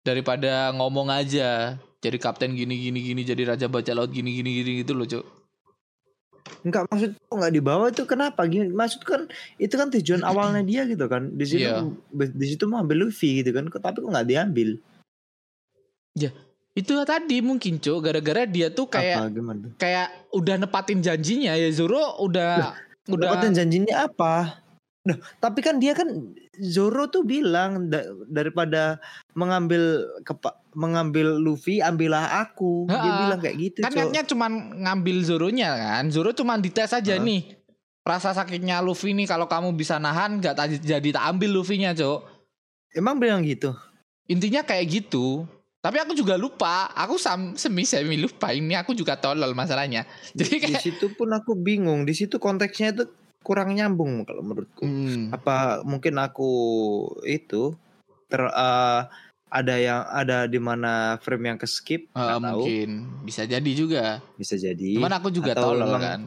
[0.00, 4.70] Daripada ngomong aja jadi kapten gini gini gini jadi raja baca laut gini gini gini
[4.80, 5.24] gitu loh, Cuk.
[6.64, 7.92] Enggak maksud kok nggak dibawa?
[7.92, 8.48] Itu kenapa?
[8.48, 9.28] Gini maksud kan
[9.60, 11.36] itu kan tujuan awalnya dia gitu kan.
[11.36, 11.84] Di situ Iya.
[12.32, 14.80] di situ mau ambil Luffy gitu kan tapi kok nggak diambil?
[16.70, 22.22] Itu tadi mungkin, Cuk, gara-gara dia tuh kayak apa kayak udah nepatin janjinya ya Zoro
[22.22, 22.72] udah
[23.10, 24.62] udah Dapatin janjinya apa?
[25.00, 26.12] Nah, tapi kan dia kan
[26.60, 29.00] Zoro tuh bilang da- daripada
[29.32, 32.84] mengambil kepa, mengambil Luffy ambillah aku.
[32.84, 33.18] Dia Ha-ha.
[33.24, 34.52] bilang kayak gitu, kan niatnya cuman
[34.84, 37.24] ngambil Zoronya kan Zoro cuman dites aja Hah?
[37.24, 37.56] nih
[38.04, 42.20] rasa sakitnya Luffy nih kalau kamu bisa nahan ta- jadi tak ambil Luffy-nya cok
[42.92, 43.72] Emang bilang gitu.
[44.26, 45.48] intinya kayak gitu
[45.80, 50.04] tapi aku juga lupa aku sam semi semi lupa ini aku juga tolol masalahnya
[50.36, 52.04] jadi Di kayak situ pun aku bingung.
[52.04, 53.04] Di situ konteksnya itu
[53.40, 54.84] kurang nyambung kalau menurutku.
[54.84, 56.50] Hmm, Apa mungkin aku
[57.24, 57.74] itu
[58.30, 59.02] ter eh,
[59.50, 62.90] ada yang ada di mana frame yang ke skip eh, nggak tahu mungkin
[63.26, 66.20] bisa jadi juga bisa jadi cuman aku juga Atau tolol emang kan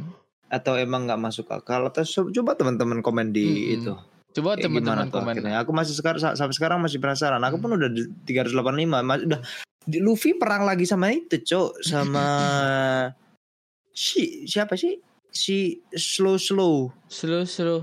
[0.54, 3.76] atau emang nggak masuk akal atau coba teman-teman komen di Mm-mm.
[3.80, 3.92] itu
[4.34, 5.58] coba gimana teman-teman komen akhirnya?
[5.64, 7.42] Aku masih sekarang sampai sekarang masih penasaran.
[7.42, 7.64] Aku Hmm.
[7.64, 9.40] pun udah di 385, mas, udah
[9.86, 12.26] di- Luffy perang lagi sama itu, Cok, sama
[13.94, 14.98] si siapa sih?
[15.34, 17.80] Si slow slow slow slow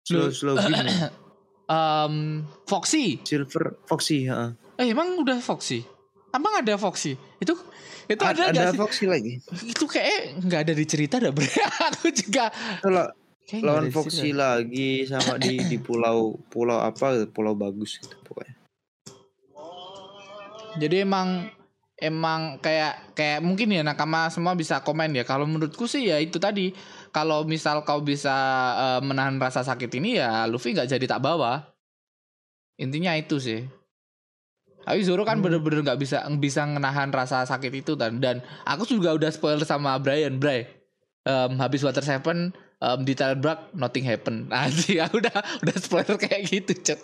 [0.00, 0.88] slow slow gini.
[1.76, 4.50] um, Foxy Silver Foxy, heeh.
[4.80, 5.84] Eh emang udah Foxy?
[6.32, 7.14] Emang ada Foxy?
[7.38, 7.54] Itu
[8.04, 8.80] itu A- ada, ada nggak sih?
[8.80, 9.32] Foxy lagi.
[9.64, 11.46] Itu kayak nggak ada di cerita dah bre.
[11.92, 12.48] Aku juga
[12.80, 13.06] Kalau
[13.60, 14.56] lawan ada Foxy cerita.
[14.56, 17.28] lagi sama di di pulau pulau apa?
[17.28, 18.56] Pulau bagus gitu pokoknya.
[20.74, 21.48] Jadi emang
[21.98, 25.22] emang kayak kayak mungkin ya nakama semua bisa komen ya.
[25.22, 26.74] Kalau menurutku sih ya itu tadi.
[27.14, 28.34] Kalau misal kau bisa
[28.74, 31.62] eh, menahan rasa sakit ini ya Luffy nggak jadi tak bawa.
[32.78, 33.62] Intinya itu sih.
[34.84, 35.48] Tapi Zoro kan Hmm.
[35.48, 39.96] bener-bener nggak bisa bisa menahan rasa sakit itu dan dan aku juga udah spoiler sama
[39.96, 40.68] Brian, Bray.
[41.24, 42.52] Em, habis Water Seven
[42.84, 44.44] em, di Telebrag nothing happen.
[44.52, 47.00] Anjing, aku udah udah spoiler kayak gitu, Cuk.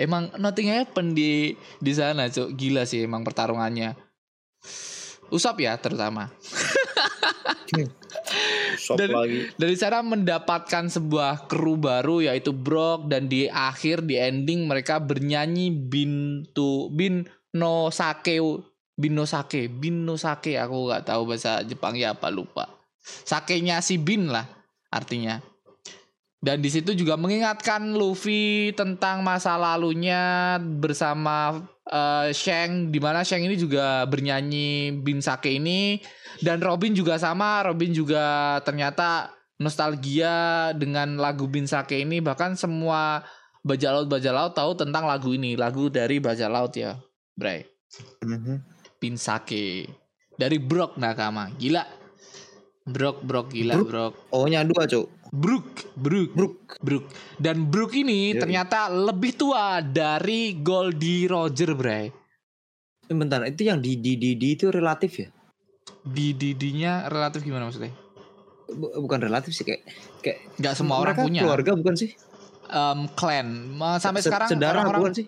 [0.00, 2.56] Emang nothing happen di di sana, Cuk.
[2.56, 3.92] Gila sih emang pertarungannya.
[5.28, 6.32] Usap ya terutama.
[8.96, 9.52] Dan- lagi.
[9.54, 15.70] Dari sana mendapatkan sebuah kru baru yaitu Brock dan di akhir di ending mereka bernyanyi
[15.70, 18.40] bin tu bin no sake
[18.96, 22.66] bin no sake bin no sake aku nggak tahu bahasa Jepang ya apa lupa.
[23.04, 24.48] Sakenya si bin lah
[24.88, 25.38] artinya.
[26.40, 33.44] Dan di situ juga mengingatkan Luffy tentang masa lalunya bersama eh, Shang di mana Shang
[33.44, 36.00] ini juga bernyanyi Bin Sake ini
[36.40, 43.20] dan Robin juga sama, Robin juga ternyata nostalgia dengan lagu Bin Sake ini bahkan semua
[43.60, 46.96] bajak laut bajak laut tahu tentang lagu ini, lagu dari bajak laut ya,
[47.36, 47.68] Bray.
[48.24, 48.64] Mhm.
[48.96, 49.84] Bin Sake
[50.40, 51.52] dari Brock Nakama.
[51.60, 51.84] Gila.
[52.88, 53.76] Brock Brock gila?
[53.76, 54.16] Brock.
[54.32, 55.19] Oh-nya dua, Cok.
[55.30, 56.56] Brook, Brook, Brook.
[56.78, 57.04] Brook.
[57.36, 58.40] Dan Brook ini Yoi.
[58.40, 62.10] ternyata lebih tua dari Goldie Roger, Bray.
[63.06, 65.28] Bentar, itu yang di di di, di itu relatif ya?
[66.00, 67.94] Di didinya relatif gimana maksudnya?
[68.68, 69.82] Bu- Bukan relatif sih kayak
[70.20, 71.42] kayak Nggak semua orang punya.
[71.42, 72.10] keluarga bukan sih?
[72.66, 73.46] Em, clan.
[73.98, 75.26] Sampai Se- sekarang sedarah orang-orang bukan sih?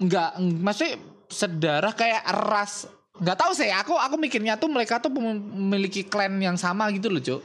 [0.00, 0.94] nggak maksudnya
[1.28, 2.88] sedarah kayak ras
[3.20, 7.20] nggak tahu sih aku aku mikirnya tuh mereka tuh memiliki clan yang sama gitu loh
[7.20, 7.44] cuk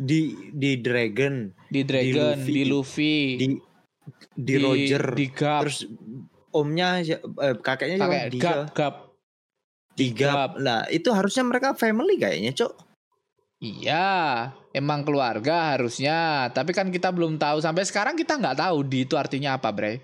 [0.00, 2.52] Di di Dragon, di Dragon Luffy.
[2.56, 3.46] di Luffy di
[4.32, 5.84] di, Roger, di Gap terus
[6.50, 8.40] omnya eh, kakeknya pakai Diga.
[8.40, 8.94] Gap Gap
[9.94, 10.56] Di Gap.
[10.56, 12.72] Nah, itu harusnya mereka family kayaknya, Cok.
[13.60, 16.48] Iya, emang keluarga harusnya.
[16.48, 20.00] Tapi kan kita belum tahu sampai sekarang kita nggak tahu di itu artinya apa, Bre.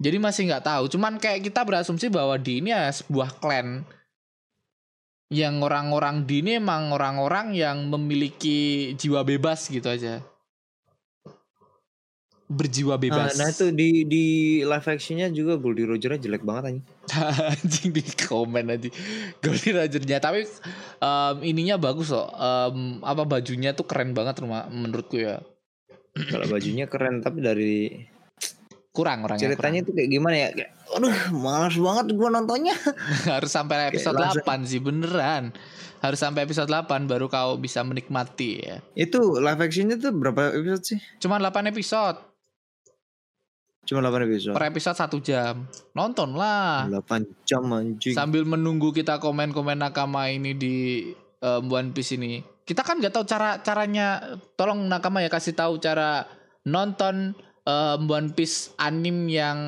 [0.00, 0.84] Jadi masih nggak tahu.
[0.88, 3.84] Cuman kayak kita berasumsi bahwa di ini ya sebuah klan
[5.28, 10.24] yang orang-orang di ini emang orang-orang yang memiliki jiwa bebas gitu aja.
[12.48, 13.36] Berjiwa Nah, bebas.
[13.36, 14.24] nah itu di di
[14.64, 16.86] live actionnya juga Goldie Roger jelek banget anjing.
[17.52, 18.88] anjing di komen aja
[19.44, 20.48] Goldie Rogernya tapi
[20.98, 25.44] em, ininya bagus loh Em, apa bajunya tuh keren banget rumah menurutku ya
[26.16, 28.00] Kalau bajunya keren tapi dari
[28.98, 30.48] kurang orangnya ceritanya itu kayak gimana ya?
[30.50, 32.74] Kayak, aduh, malas banget gua nontonnya.
[32.74, 33.30] kurang.
[33.38, 35.54] harus sampai episode langsung- 8 sih beneran
[35.98, 40.84] harus sampai episode 8 baru kau bisa menikmati ya Itu live actionnya tuh berapa episode
[40.84, 40.98] sih?
[41.18, 42.18] cuma 8 episode
[43.82, 44.52] Cuma 8 episode.
[44.52, 48.12] per episode satu jam nonton lah 8 jam anjing.
[48.12, 50.76] sambil menunggu kita komen-komen nakama ini di
[51.38, 52.38] em, One Piece ini.
[52.60, 54.20] Kita kan nggak tahu cara caranya.
[54.52, 56.28] Tolong nakama ya kasih tahu cara
[56.62, 57.32] nonton
[57.68, 59.58] em, One Piece anim yang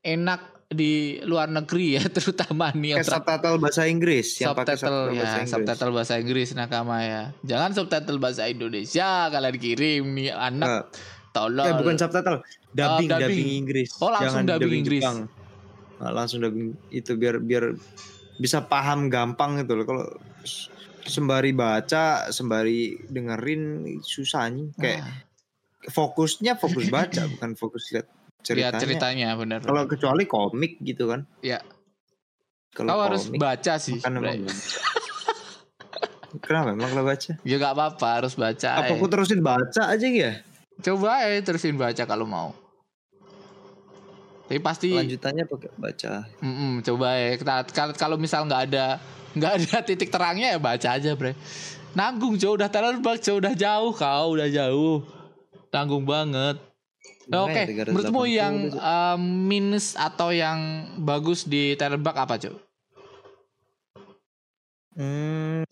[0.00, 5.18] enak di luar negeri ya, terutama nih yang subtitle bahasa Inggris yang pakai subtitle ya,
[5.18, 5.50] bahasa Inggris.
[5.50, 7.22] subtitle bahasa Inggris nakama ya.
[7.42, 10.82] Jangan subtitle bahasa Indonesia kalian kirim nih anak Eh,
[11.30, 11.66] tolong.
[11.66, 12.38] eh, bukan subtitle,
[12.70, 13.22] dubbing, dubbing.
[13.28, 13.90] dubbing Inggris.
[13.98, 15.02] Oh, langsung dubbing Inggris.
[15.02, 15.18] Jepang.
[15.98, 17.74] Nah, langsung dubbing itu biar biar
[18.38, 19.84] bisa paham gampang gitu loh.
[19.84, 20.06] Kalau
[21.02, 23.62] sembari baca, sembari dengerin
[24.00, 24.70] susah nih.
[24.76, 25.14] Kayak Nah,
[25.88, 28.06] fokusnya fokus baca bukan fokus lihat
[28.48, 28.80] lihat ceritanya.
[28.80, 29.60] ceritanya benar.
[29.60, 31.28] Kalau kecuali komik gitu kan.
[31.44, 31.60] Ya.
[32.72, 34.00] Kalau Kau harus baca sih.
[34.00, 34.48] kan emang.
[36.44, 37.30] Kenapa emang kalau baca?
[37.42, 38.68] Ya gak apa-apa harus baca.
[38.80, 38.96] Apa eh.
[38.96, 40.32] aku terusin baca aja ya?
[40.80, 42.54] Coba ya terusin baca kalau mau.
[44.46, 46.26] Tapi pasti Lanjutannya pakai baca.
[46.42, 47.38] Mm-mm, coba ya.
[47.94, 48.98] Kalau misal nggak ada
[49.38, 51.38] nggak ada titik terangnya ya baca aja, Bre.
[51.94, 55.19] Nanggung jauh udah terbang jauh udah jauh kau udah jauh.
[55.70, 56.58] Tanggung banget.
[57.30, 60.58] Nah, Oke, 380 menurutmu yang um, minus atau yang
[60.98, 62.58] bagus di Terrebak apa, Cuk?
[64.92, 65.62] Hmm,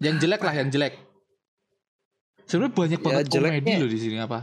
[0.00, 0.94] Yang jelek lah, yang jelek.
[2.44, 4.38] Sebenarnya banyak Ya, banget komedi jeleknya- loh di sini apa?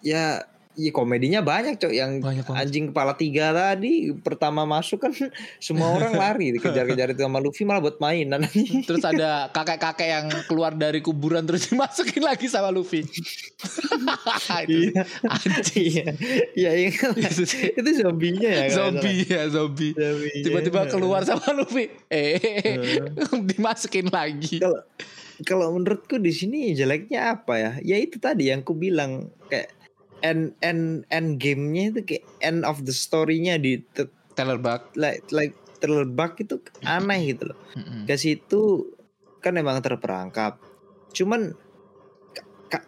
[0.00, 0.40] ya,
[0.72, 1.90] ya komedinya banyak cok.
[1.90, 2.60] Yang Banyak banget.
[2.62, 5.12] anjing kepala tiga tadi pertama masuk kan
[5.58, 8.46] semua orang lari dikejar-kejar itu sama Luffy malah buat mainan.
[8.88, 13.02] Terus ada kakek-kakek yang keluar dari kuburan terus dimasukin lagi sama Luffy.
[13.02, 13.18] Itu
[14.70, 15.92] Iya, anjing.
[15.92, 16.04] iya,
[16.54, 16.90] iya, iya.
[17.16, 17.72] Itu sih.
[17.72, 18.64] itu zombinya ya.
[18.70, 19.92] zombie ya zombie.
[20.40, 21.90] Tiba-tiba keluar sama Luffy.
[22.08, 22.38] Eh,
[23.44, 24.60] dimasukin lagi.
[24.60, 24.80] Kalau
[25.40, 27.72] kalau menurutku di sini jeleknya apa ya?
[27.80, 29.72] Ya itu tadi yang ku bilang kayak
[30.20, 34.94] end end end gamenya itu kayak end of the story-nya di te- Tellerbug.
[34.96, 37.58] like like terlebak itu aneh gitu loh.
[37.76, 38.04] Mm-mm.
[38.04, 38.92] ke situ
[39.40, 40.60] kan emang terperangkap.
[41.16, 41.56] Cuman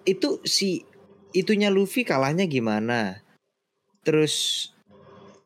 [0.07, 0.85] itu si
[1.33, 3.25] itunya Luffy kalahnya gimana?
[4.05, 4.69] Terus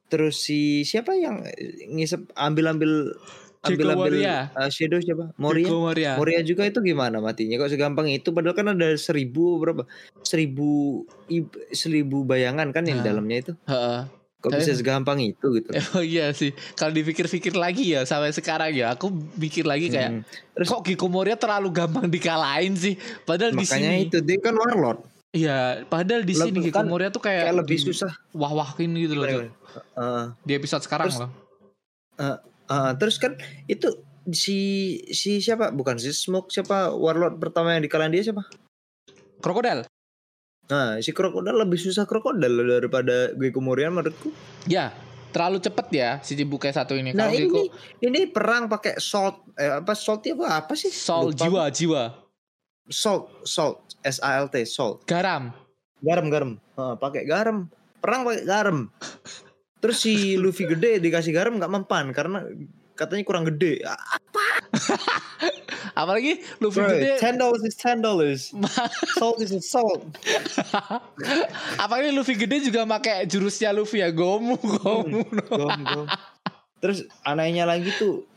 [0.07, 1.43] terus si siapa yang
[1.91, 3.15] ngisep ambil-ambil
[3.67, 4.37] Jaco ambil-ambil Moria.
[4.51, 5.25] uh, Shadow siapa?
[5.37, 5.69] Moria.
[5.69, 6.13] Moria.
[6.15, 9.83] Moria juga itu gimana matinya kok segampang itu padahal kan ada seribu berapa
[10.21, 13.07] seribu ib- seribu bayangan kan yang Nah.
[13.07, 14.01] dalamnya itu Heeh.
[14.37, 16.51] kok Tapi- bisa segampang itu gitu Emang iya sih.
[16.73, 20.23] Kalau dipikir-pikir lagi ya sampai sekarang ya aku mikir lagi kayak Hmm.
[20.53, 22.95] Terus- kok Giko Moria terlalu gampang dikalahin sih.
[23.23, 25.01] Padahal di makanya sini itu dia kan warlord
[25.31, 29.29] Iya, padahal di sini Giko kan Moria tuh kayak, kayak lebih susah wah-wahin gitu loh.
[29.29, 30.25] Heeh.
[30.41, 31.31] Di episode sekarang Terus- loh.
[32.67, 33.39] Ah, terus kan
[33.71, 34.03] itu
[34.35, 34.59] si
[35.15, 35.71] si siapa?
[35.71, 38.47] Bukan si Smoke siapa warlord pertama yang dikalahin dia siapa?
[39.43, 39.87] Krokodil.
[40.67, 44.35] nah si krokodil lebih susah krokodil daripada Gecko Moria menurutku.
[44.67, 44.91] Ya,
[45.31, 47.15] terlalu cepet ya si Cibukai satu ini.
[47.15, 47.63] nah Kalau ini
[48.03, 50.91] ini perang pakai salt eh, apa salty apa apa sih?
[50.91, 52.03] Sol Lupa jiwa jiwa.
[52.91, 55.07] Salt salt S A L T salt.
[55.07, 55.55] Garam.
[56.03, 56.51] garam garam.
[56.75, 57.71] Ah, pakai garam.
[58.03, 58.79] Perang pakai garam
[59.87, 62.43] terus si Luffy gede dikasih garam nggak mempan karena
[62.93, 64.19] katanya kurang gede Ah,
[65.97, 67.17] Apalagi Luffy bro, gede.
[67.17, 68.53] ten dollars is ten dollars
[69.17, 70.05] salt is salt
[71.77, 75.25] Apalagi Luffy gede juga pakai jurusnya Luffy ya Gomu Gomu.
[75.49, 76.07] Gom, gom.
[76.79, 78.29] Terus anehnya lagi tuh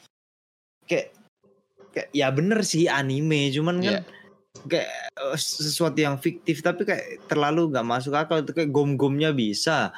[0.88, 1.12] kayak
[1.92, 4.02] kayak ya bener sih anime cuman kan Iya.
[4.66, 9.92] kayak eh, sesuatu yang fiktif tapi kayak terlalu nggak masuk akal itu kayak gom-gomnya bisa.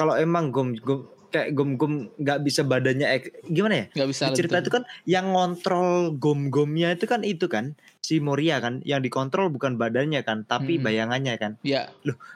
[0.00, 3.86] Kalau emang gom gom kayak gom-gom nggak bisa badannya ek- gimana ya?
[3.94, 8.58] Gak bisa Di cerita itu kan yang ngontrol gom-gomnya itu kan itu kan si Moria
[8.58, 10.82] kan yang dikontrol bukan badannya kan tapi Hmm.
[10.82, 11.52] bayangannya kan.
[11.62, 11.86] Ya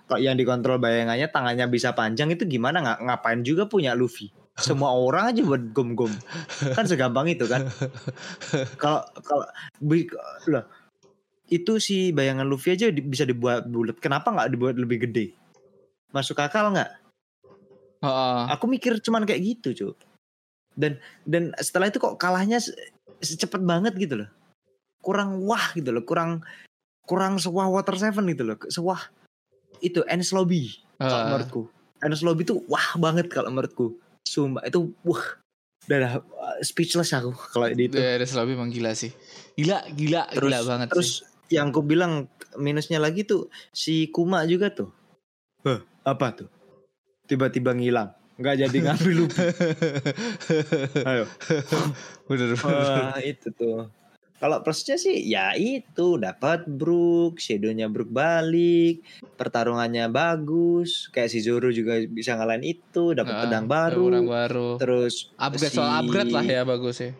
[0.07, 4.31] Kalau yang dikontrol bayangannya tangannya bisa panjang itu gimana nggak ngapain juga punya Luffy?
[4.55, 6.15] semua orang aja buat gom-gom
[6.71, 7.67] kan segampang itu kan
[8.79, 9.43] kalau kalau
[10.47, 10.65] lah
[11.51, 15.35] itu si bayangan Luffy aja di- bisa dibuat bulat kenapa nggak dibuat lebih gede
[16.15, 16.87] masuk akal nggak
[18.53, 19.95] Aku mikir cuman kayak gitu cuy
[20.75, 22.75] dan dan setelah itu kok kalahnya se-
[23.23, 24.31] secepat banget gitu loh.
[25.01, 26.43] Kurang wah gitu loh kurang
[27.07, 28.59] kurang sewah water seven gitu loh.
[28.67, 29.01] Sewah
[29.79, 31.27] itu Enies Lobby kalau Heeh.
[31.31, 31.63] menurutku.
[32.03, 33.95] Enies Lobby tuh wah banget kalau menurutku.
[34.27, 35.25] Sumpah itu wah.
[35.85, 37.97] Udah uh, speechless aku kalau di itu.
[37.97, 39.15] Dari Lobby emang gila sih.
[39.55, 41.55] Gila, gila, terus gila banget terus sih.
[41.55, 42.27] yang aku bilang
[42.59, 44.91] minusnya lagi tuh si Kuma juga tuh.
[45.63, 46.49] Hah, apa tuh
[47.25, 49.47] tiba-tiba ngilang nggak jadi ngambil Luffy
[51.11, 51.25] ayo
[52.25, 52.59] Bener, bener.
[52.65, 53.93] Wah itu tuh.
[54.41, 59.05] Kalau plusnya sih ya itu dapat Brook, Shadownya Brook balik,
[59.39, 64.69] pertarungannya bagus, kayak si Zoro juga bisa ngalahin itu, dapat Heeh, pedang baru, baru.
[64.77, 67.13] terus Upgrade si- soal upgrade lah ya bagus ya.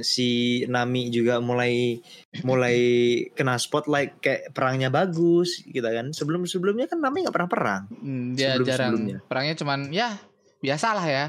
[0.00, 0.28] Si
[0.64, 2.00] Nami juga mulai
[2.40, 2.78] mulai
[3.32, 6.10] kena spotlight kayak perangnya bagus gitu kan.
[6.10, 7.82] Sebelum sebelumnya kan Nami nggak pernah perang.
[7.90, 8.90] Hmm, dia Sebelum- jarang.
[8.92, 9.18] sebelumnya.
[9.24, 10.08] Perangnya cuman ya
[10.58, 11.24] biasalah ya.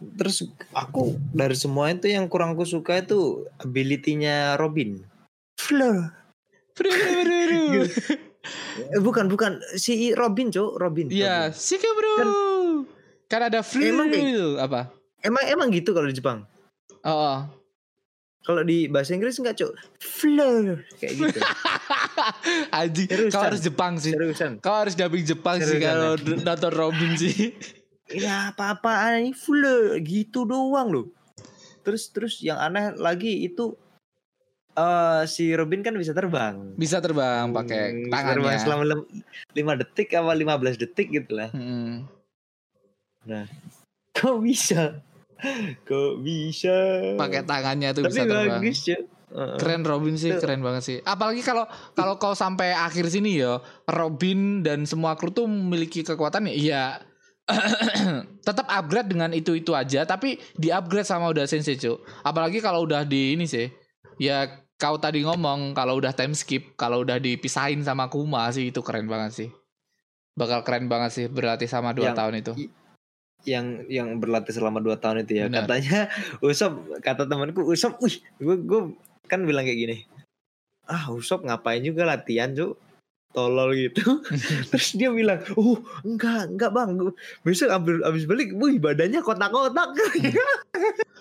[0.00, 0.40] Terus
[0.72, 4.96] aku dari semua itu yang kurang aku suka itu ability-nya Robin.
[5.60, 6.08] Flow.
[6.72, 6.88] Bro,
[8.80, 11.52] Eh, bukan bukan si Robin cok Robin Iya.
[11.52, 12.14] Sika bro.
[13.28, 14.80] Kan, ada free Emang kayak- apa?
[15.22, 16.44] Emang emang gitu kalau di Jepang?
[17.00, 17.38] Oh, oh.
[18.40, 21.38] kalau di bahasa Inggris enggak cok floor kayak gitu.
[22.74, 24.10] Aji, kau harus Jepang sih.
[24.10, 24.58] seriusan.
[24.58, 27.52] Kau harus dubbing Jepang sih kalau nonton Robin sih.
[28.08, 29.32] ini apa-apaan ini?
[29.32, 31.06] Floor gitu doang loh.
[31.80, 33.76] Terus terus yang aneh lagi itu
[34.70, 36.72] eh si Robin kan bisa terbang.
[36.74, 38.60] Bisa terbang pakai Hmm, bisa terbang tangannya.
[38.60, 39.08] selama lem-
[39.52, 41.48] 5 detik apa 15 detik gitu lah.
[41.52, 42.08] Mm-mm.
[44.16, 45.00] kok bisa
[45.82, 46.76] kok bisa
[47.16, 48.60] Pakai tangannya tuh tapi bisa terbang.
[48.60, 48.80] bagus
[49.30, 49.56] Heeh.
[49.62, 50.98] Keren Robin sih, keren banget sih.
[51.06, 51.62] Apalagi kalau
[51.94, 56.54] kalau kau sampai akhir sini ya, Robin dan semua kru tuh memiliki kekuatan ya.
[56.58, 56.84] Iya.
[58.46, 62.02] tetap upgrade dengan itu-itu aja, tapi di-upgrade sama udah sensei, Cuk.
[62.22, 63.70] Apalagi kalau udah di ini sih.
[64.18, 68.82] Ya kau tadi ngomong kalau udah time skip, kalau udah dipisahin sama Kuma sih itu
[68.82, 69.48] keren banget sih.
[70.34, 72.52] Bakal keren banget sih berlatih sama dua Yang- tahun itu.
[73.48, 75.44] Yang yang berlatih selama 2 tahun itu ya.
[75.48, 75.64] Benar.
[75.64, 75.98] katanya
[76.44, 78.80] Usop kata temanku Usop wih gue gue
[79.30, 79.96] kan bilang kayak gini
[80.90, 82.76] ah Usop ngapain juga latihan cuk?
[83.30, 84.02] Tolol gitu
[84.74, 86.90] terus dia bilang oh enggak enggak bang.
[87.46, 89.88] Besok abis, abis balik wih badannya kotak-kotak.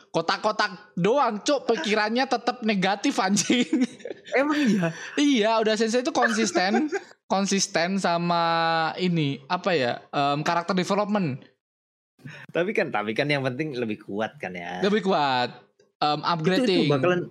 [0.09, 1.69] Kotak-kotak doang, Cuk.
[1.69, 3.85] Pikirannya tetap negatif anjing.
[4.33, 4.87] emang iya?
[5.13, 6.89] Iya, udah sensei itu konsisten,
[7.29, 8.41] konsisten sama
[8.97, 11.45] ini apa ya em, karakter development
[12.49, 15.49] tapi kan tapi kan yang penting lebih kuat kan ya lebih kuat,
[16.01, 16.85] itu, upgrading.
[16.85, 17.21] itu bakalan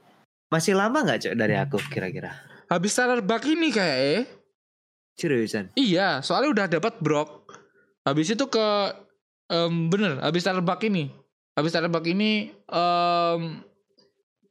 [0.48, 2.32] masih lama nggak cok dari aku kira-kira
[2.68, 4.24] Habis starter bug ini kayak eh,
[5.16, 7.48] seriusan iya, soalnya udah dapat brok.
[8.04, 8.66] Habis itu ke
[9.48, 11.08] em, bener, habis starter bug ini,
[11.56, 13.64] habis starter bug ini em,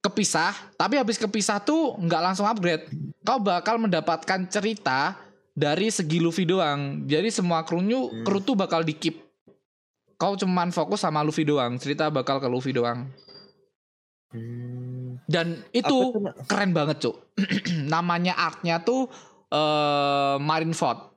[0.02, 2.90] kepisah, tapi habis kepisah tuh nggak langsung upgrade.
[3.22, 5.14] Kau bakal mendapatkan cerita
[5.54, 7.06] dari segi Luffy doang.
[7.06, 8.26] Jadi semua krunya Hmm.
[8.26, 9.27] kru tuh bakal di keep.
[10.18, 11.78] Kau cuman fokus sama Luffy doang.
[11.78, 13.06] Cerita bakal ke Luffy doang.
[14.34, 16.12] Hmm, Dan itu
[16.50, 17.16] keren banget, Cuk.
[17.94, 19.08] Namanya artnya tuh
[19.54, 21.16] eh Marineford.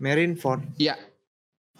[0.00, 0.96] Marineford Iya.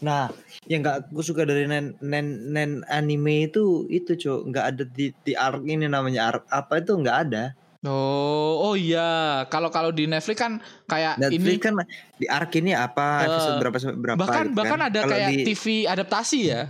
[0.03, 0.35] Nah,
[0.67, 5.15] yang nggak aku suka dari nen nen nen anime itu itu cok nggak ada di
[5.23, 7.55] di arc ini namanya arc apa itu nggak ada.
[7.83, 9.43] Oh, oh iya.
[9.51, 10.53] Kalau kalau di Netflix kan
[10.87, 11.75] kayak Netflix ini kan
[12.15, 14.89] di arc ini apa Eh, episode berapa berapa bahkan gitu bahkan kan.
[14.89, 16.63] ada Kalau kayak di, TV adaptasi ya.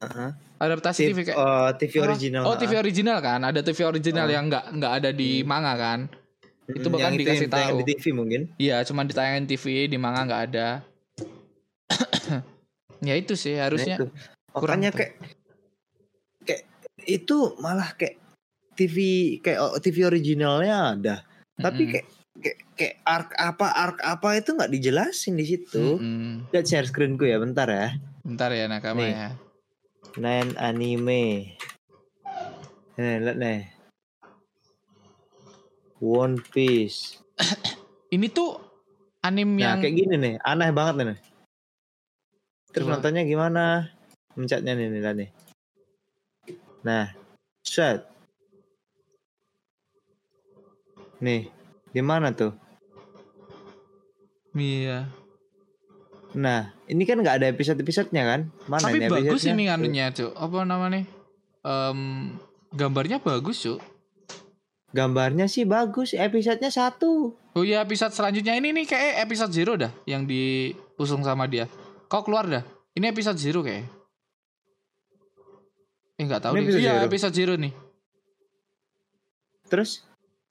[0.00, 0.30] uh-huh.
[0.56, 2.42] Adaptasi TV, TV kayak oh, TV original.
[2.42, 3.44] Oh, TV original kan?
[3.44, 4.32] Ada TV original Oh.
[4.32, 5.46] yang nggak nggak ada di Hmm.
[5.46, 5.98] manga kan?
[6.66, 7.78] Itu bahkan yang dikasih yang tahu.
[7.78, 8.40] di TV mungkin.
[8.56, 10.68] Iya, cuma ditayangin TV di manga nggak ada.
[13.00, 13.96] ya itu sih Nah, harusnya.
[13.96, 14.08] itu.
[14.50, 15.12] kurang Makanya kayak
[16.42, 16.62] kayak
[17.04, 18.16] itu malah kayak
[18.76, 18.96] TV
[19.40, 21.16] kayak oh, TV originalnya ada.
[21.56, 21.92] Tapi Mm-mm.
[21.96, 22.06] kayak
[22.36, 25.96] kayak, kayak arc apa arc apa itu nggak dijelasin di situ.
[26.52, 27.96] Lihat share screenku ya bentar ya.
[28.22, 29.12] Bentar ya nakama Nih.
[29.16, 29.28] ya.
[30.20, 31.56] Nine anime.
[32.96, 33.60] Nih, lihat nih.
[36.00, 37.20] One Piece.
[38.14, 38.56] Ini tuh
[39.24, 41.20] anime Nah, yang kayak gini nih, aneh banget nih.
[42.72, 42.92] Terus Coba.
[43.00, 43.64] nontonnya gimana?
[44.36, 45.30] Mencatnya nih, nih, lihat nih.
[46.84, 47.12] Nah,
[47.64, 48.04] set.
[51.20, 51.48] Nih,
[51.92, 52.52] di mana tuh?
[54.56, 55.08] Iya.
[56.36, 58.40] Nah, ini kan nggak ada episode-episodenya kan?
[58.68, 60.32] Mana Tapi ini bagus ini anunya, Cuk.
[60.36, 61.04] Apa namanya?
[61.64, 62.32] Em,
[62.72, 63.80] gambarnya bagus, Cuk.
[64.92, 67.36] Gambarnya sih bagus, episodenya satu.
[67.56, 71.68] Oh iya episode selanjutnya ini nih kayak episode zero dah yang diusung sama dia.
[72.08, 72.64] Kau keluar dah.
[72.92, 73.84] Ini episode zero kayak.
[76.16, 76.64] Eh nggak tahu Ini nih.
[76.68, 77.04] episode Iya zero?
[77.08, 77.72] episode zero nih.
[79.68, 79.90] Terus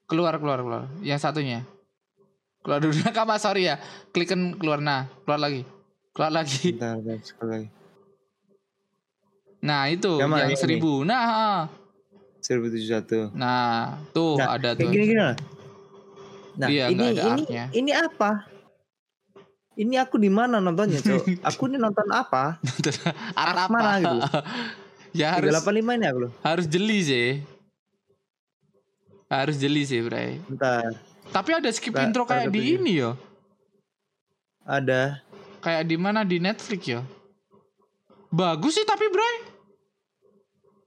[0.05, 0.83] Keluar keluar keluar.
[1.01, 1.59] Yang satunya.
[2.61, 3.81] Keluar dulu nakama sorry ya.
[4.09, 5.09] Klikin keluar nah.
[5.25, 5.61] Keluar lagi.
[6.13, 6.73] Keluar lagi.
[6.73, 7.67] bentar, bentar, sekali lagi.
[9.65, 10.91] Nah itu Yang yang Yang seribu.
[11.01, 11.65] Nah,
[12.45, 13.33] 1071.
[13.33, 14.85] nah tuh Nah, ada tuh.
[14.93, 15.33] gini-gini lah.
[16.55, 17.63] Nah, Iya, ini ada ini artnya.
[17.73, 18.31] ini apa?
[19.75, 21.25] Ini aku di mana nontonnya, Cok?
[21.51, 22.61] aku ini nonton apa?
[23.35, 23.63] Apa?
[23.67, 24.17] mana gitu?
[25.19, 26.31] ya harus 385 ini aku loh.
[26.45, 27.27] harus jeli sih.
[29.36, 30.39] Harus jeli sih, Bray.
[30.47, 30.95] Bentar.
[31.33, 33.11] Tapi ada skip Nggak, intro kayak di ini yo.
[34.63, 35.25] Ada
[35.65, 37.01] Kayak di mana di Netflix yo.
[38.29, 39.36] Bagus sih tapi Bray.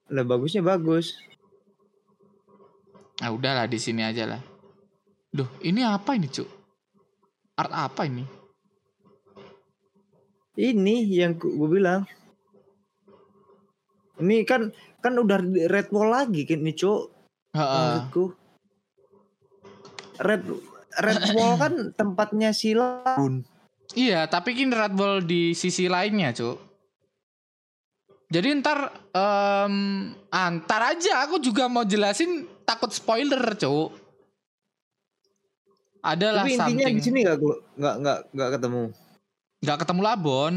[0.08, 1.18] lah bagusnya bagus.
[3.18, 4.40] Nah udahlah di sini aja lah.
[5.34, 6.46] Duh, ini apa ini, Cuk?
[7.58, 8.22] Art apa ini?
[10.54, 12.06] Ini yang gue bilang.
[14.22, 14.70] Ini kan
[15.02, 17.02] kan udah red wall lagi kan ini, Cok.
[17.58, 18.37] Heeh.
[20.18, 20.42] Red
[20.98, 23.46] red wall kan tempatnya si Laun.
[23.90, 26.58] Iya, tapi ini Red Bull di sisi lainnya, Cuk.
[28.28, 29.74] Jadi ntar em
[30.28, 33.96] antar aja aku juga mau jelasin takut spoiler, Cuk.
[35.98, 37.38] Adalah Tapi intinya something di sini nggak
[37.74, 38.82] nggak nggak nggak ketemu.
[39.58, 40.54] nggak ketemu Labon.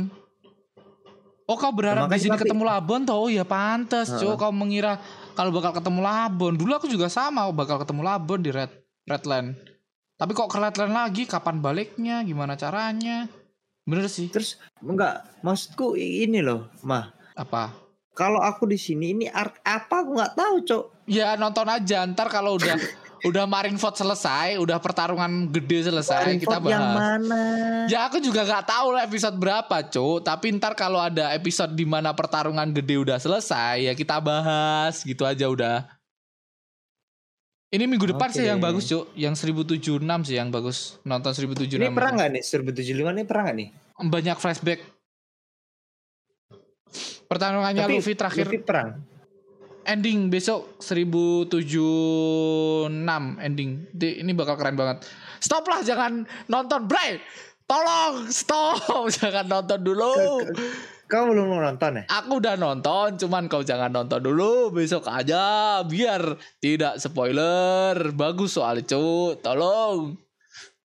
[1.47, 3.17] Oh kau berharap Makanya di sini tapi- ketemu Labon toh?
[3.17, 4.35] Oh ya pantas, Cuk.
[4.35, 4.99] Kau mengira
[5.33, 6.53] kalau bakal ketemu Labon.
[6.55, 9.57] Dulu aku juga sama bakal ketemu Labon di Red Redland.
[10.21, 11.23] Tapi kok ke Redland lagi?
[11.25, 12.21] Kapan baliknya?
[12.21, 13.25] Gimana caranya?
[13.85, 14.29] Bener sih.
[14.29, 17.09] Terus enggak maksudku ini loh, mah.
[17.33, 17.73] Apa?
[18.11, 20.85] Kalau aku di sini ini art apa aku nggak tahu, Cok.
[21.09, 22.77] Ya nonton aja ntar kalau udah
[23.29, 26.99] udah Marineford selesai, udah pertarungan gede selesai kita Marineford yang bahas.
[26.99, 27.43] mana?
[27.87, 30.27] Ya aku juga nggak tahu lah episode berapa, Cuk.
[30.27, 35.23] Tapi ntar kalau ada episode di mana pertarungan gede udah selesai, ya kita bahas gitu
[35.23, 36.00] aja udah.
[37.71, 38.51] Ini minggu depan sih Oke.
[38.51, 39.15] yang bagus, Cuk.
[39.15, 40.99] Yang 1076 sih yang bagus.
[41.01, 41.79] Nonton 1076.
[41.79, 42.43] Ini perang nggak nih?
[42.43, 43.69] 1075 ini perang nggak nih?
[43.97, 44.79] Banyak flashback.
[47.25, 48.99] Pertarungannya Tapi Luffy terakhir Luffy perang.
[49.81, 52.85] ending besok 1076
[53.39, 53.87] ending.
[53.89, 55.07] Di- Ini bakal keren banget.
[55.39, 57.17] Stop lah jangan nonton, Bray.
[57.63, 58.83] Tolong stop,
[59.15, 60.43] jangan nonton dulu.
[61.11, 62.03] Kau belum nonton ya?
[62.07, 64.71] Aku udah nonton, cuman kau jangan nonton dulu.
[64.71, 68.15] Besok aja biar tidak spoiler.
[68.15, 69.35] Bagus soalnya, cu.
[69.43, 70.15] Tolong.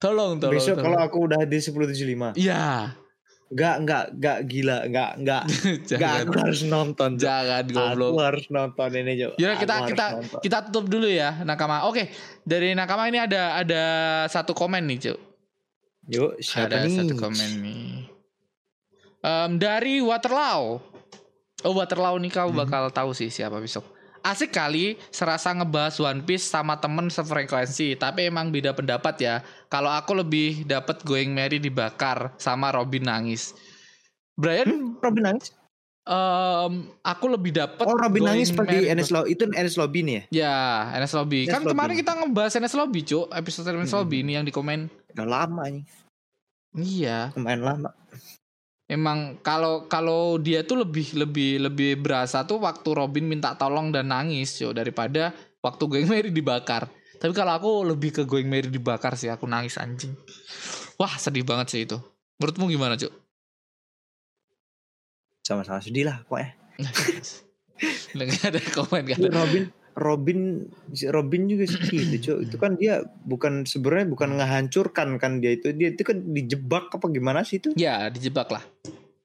[0.02, 0.58] Tolong, tolong.
[0.58, 0.98] Besok tolong.
[0.98, 2.34] kalau aku udah di 1075.
[2.34, 2.98] Iya.
[3.46, 5.42] Enggak, enggak, enggak gila, enggak, enggak.
[5.94, 7.10] Enggak, aku harus nonton.
[7.14, 8.10] Jangan goblok.
[8.10, 9.32] Aku harus nonton ini, Cok.
[9.38, 10.40] Ya kita kita nonton.
[10.42, 11.86] kita tutup dulu ya nakama.
[11.86, 12.10] Oke,
[12.42, 13.84] dari nakama ini ada ada
[14.26, 15.18] satu komen nih, Cuk.
[16.10, 16.98] Yuk, siapa ada nih?
[16.98, 17.95] satu komen nih.
[19.26, 20.78] Em, dari Waterloo.
[21.64, 22.62] Oh Waterloo nih kau Hmm.
[22.62, 23.82] bakal tahu sih siapa besok.
[24.22, 29.86] Asik kali serasa ngebahas One Piece sama temen sefrekuensi Tapi emang beda pendapat ya Kalau
[29.86, 33.54] aku lebih dapat Going Merry dibakar Sama Robin nangis
[34.34, 35.54] Brian Hmm, Robin nangis.
[36.02, 39.30] em, Aku lebih dapat Oh, Robin nangis Merry NS Lobby.
[39.30, 40.22] Itu NS Lobby nih ya?
[40.34, 40.56] Ya,
[40.98, 41.40] NS Lobby.
[41.40, 41.70] NS kan Lobby.
[41.70, 43.26] kemarin kita ngebahas NS Lobby, Cuk.
[43.30, 43.98] Episode NS Hmm.
[44.02, 44.90] Lobby ini yang di komen.
[45.14, 45.86] Udah lama nih.
[46.74, 47.30] Iya.
[47.32, 47.90] Lumayan lama.
[48.86, 54.14] Emang kalau kalau dia tuh lebih lebih lebih berasa tuh waktu Robin minta tolong dan
[54.14, 56.86] nangis, Cuk, daripada waktu Going Merry dibakar.
[57.18, 60.14] Tapi kalau aku lebih ke Going Merry dibakar sih, aku nangis anjing.
[61.02, 61.98] Wah, sedih banget sih itu.
[62.38, 63.10] Menurutmu gimana, Cuk?
[65.42, 66.54] Sama-sama sedih lah pokoknya.
[68.14, 69.20] Nggak ada komen kan?
[69.34, 69.64] Robin
[69.96, 70.68] Robin
[71.06, 72.38] Robin juga sedih itu Cok.
[72.44, 77.06] itu kan dia bukan sebenarnya bukan ngehancurkan kan dia itu dia itu kan dijebak apa
[77.08, 78.60] gimana sih itu Ya, dijebak lah.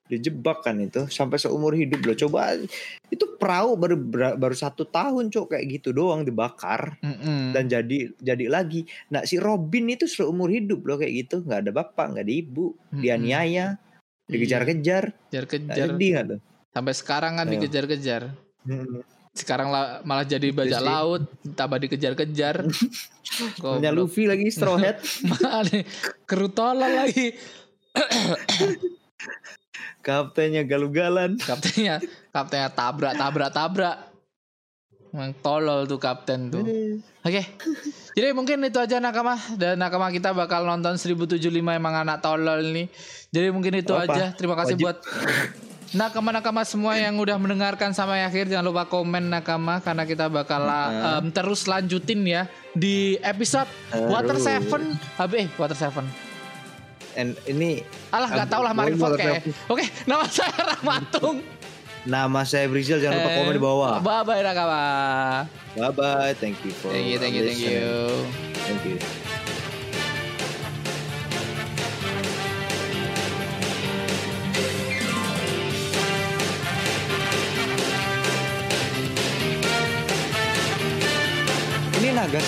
[0.07, 2.59] dijebak kan itu sampai seumur hidup loh coba
[3.07, 3.95] itu perahu baru
[4.35, 7.55] baru satu tahun cok kayak gitu doang dibakar Mm-mm.
[7.55, 11.71] dan jadi jadi lagi nah si Robin itu seumur hidup loh kayak gitu nggak ada
[11.73, 12.99] bapak nggak ada ibu Mm-mm.
[12.99, 13.79] dianiaya
[14.27, 15.87] dikejar-kejar nggak Kejar-kejar.
[15.89, 16.11] sedih
[16.71, 17.59] Sampai sekarang kan Ayo.
[17.59, 18.31] dikejar-kejar.
[18.63, 19.03] Hmm.
[19.31, 21.23] Sekarang la- malah jadi bajak laut
[21.55, 22.67] tambah dikejar-kejar
[23.63, 23.95] punya.
[23.95, 24.99] Luffy lagi straw hat
[26.57, 27.31] tolol lagi
[30.05, 32.03] kaptennya galugalan kaptennya
[32.35, 33.97] kaptennya tabrak tabrak tabrak
[35.11, 36.63] Emang tolol tuh kapten tuh.
[37.27, 37.43] Oke.
[38.15, 42.87] Jadi mungkin itu aja nakama dan nakama kita bakal nonton 1075 emang anak tolol nih.
[43.27, 44.07] Jadi mungkin itu Apa?
[44.07, 44.25] aja.
[44.31, 44.87] Terima kasih Wajib.
[44.87, 44.97] buat
[45.91, 48.47] nakama-nakama semua yang udah mendengarkan sampai akhir.
[48.47, 53.67] Jangan lupa komen nakama karena kita bakal em, terus lanjutin ya di episode
[54.07, 54.45] Water Terus.
[54.45, 54.81] Seven.
[55.15, 56.05] Habis eh, Water Seven.
[57.11, 59.43] And ini Alah nggak Aduh, tahu lah mari Water kayak.
[59.43, 59.51] Seven.
[59.67, 61.37] Oke, nama saya Ramatung.
[62.01, 63.95] nama saya Brizil jangan lupa Eh, komen di bawah.
[63.99, 64.83] Bye bye nakama.
[65.75, 66.33] Bye bye.
[66.35, 67.77] Thank you for Thank you, thank you, thank listening.
[67.77, 67.93] you.
[68.65, 69.40] Thank you.
[82.11, 82.43] Ini naga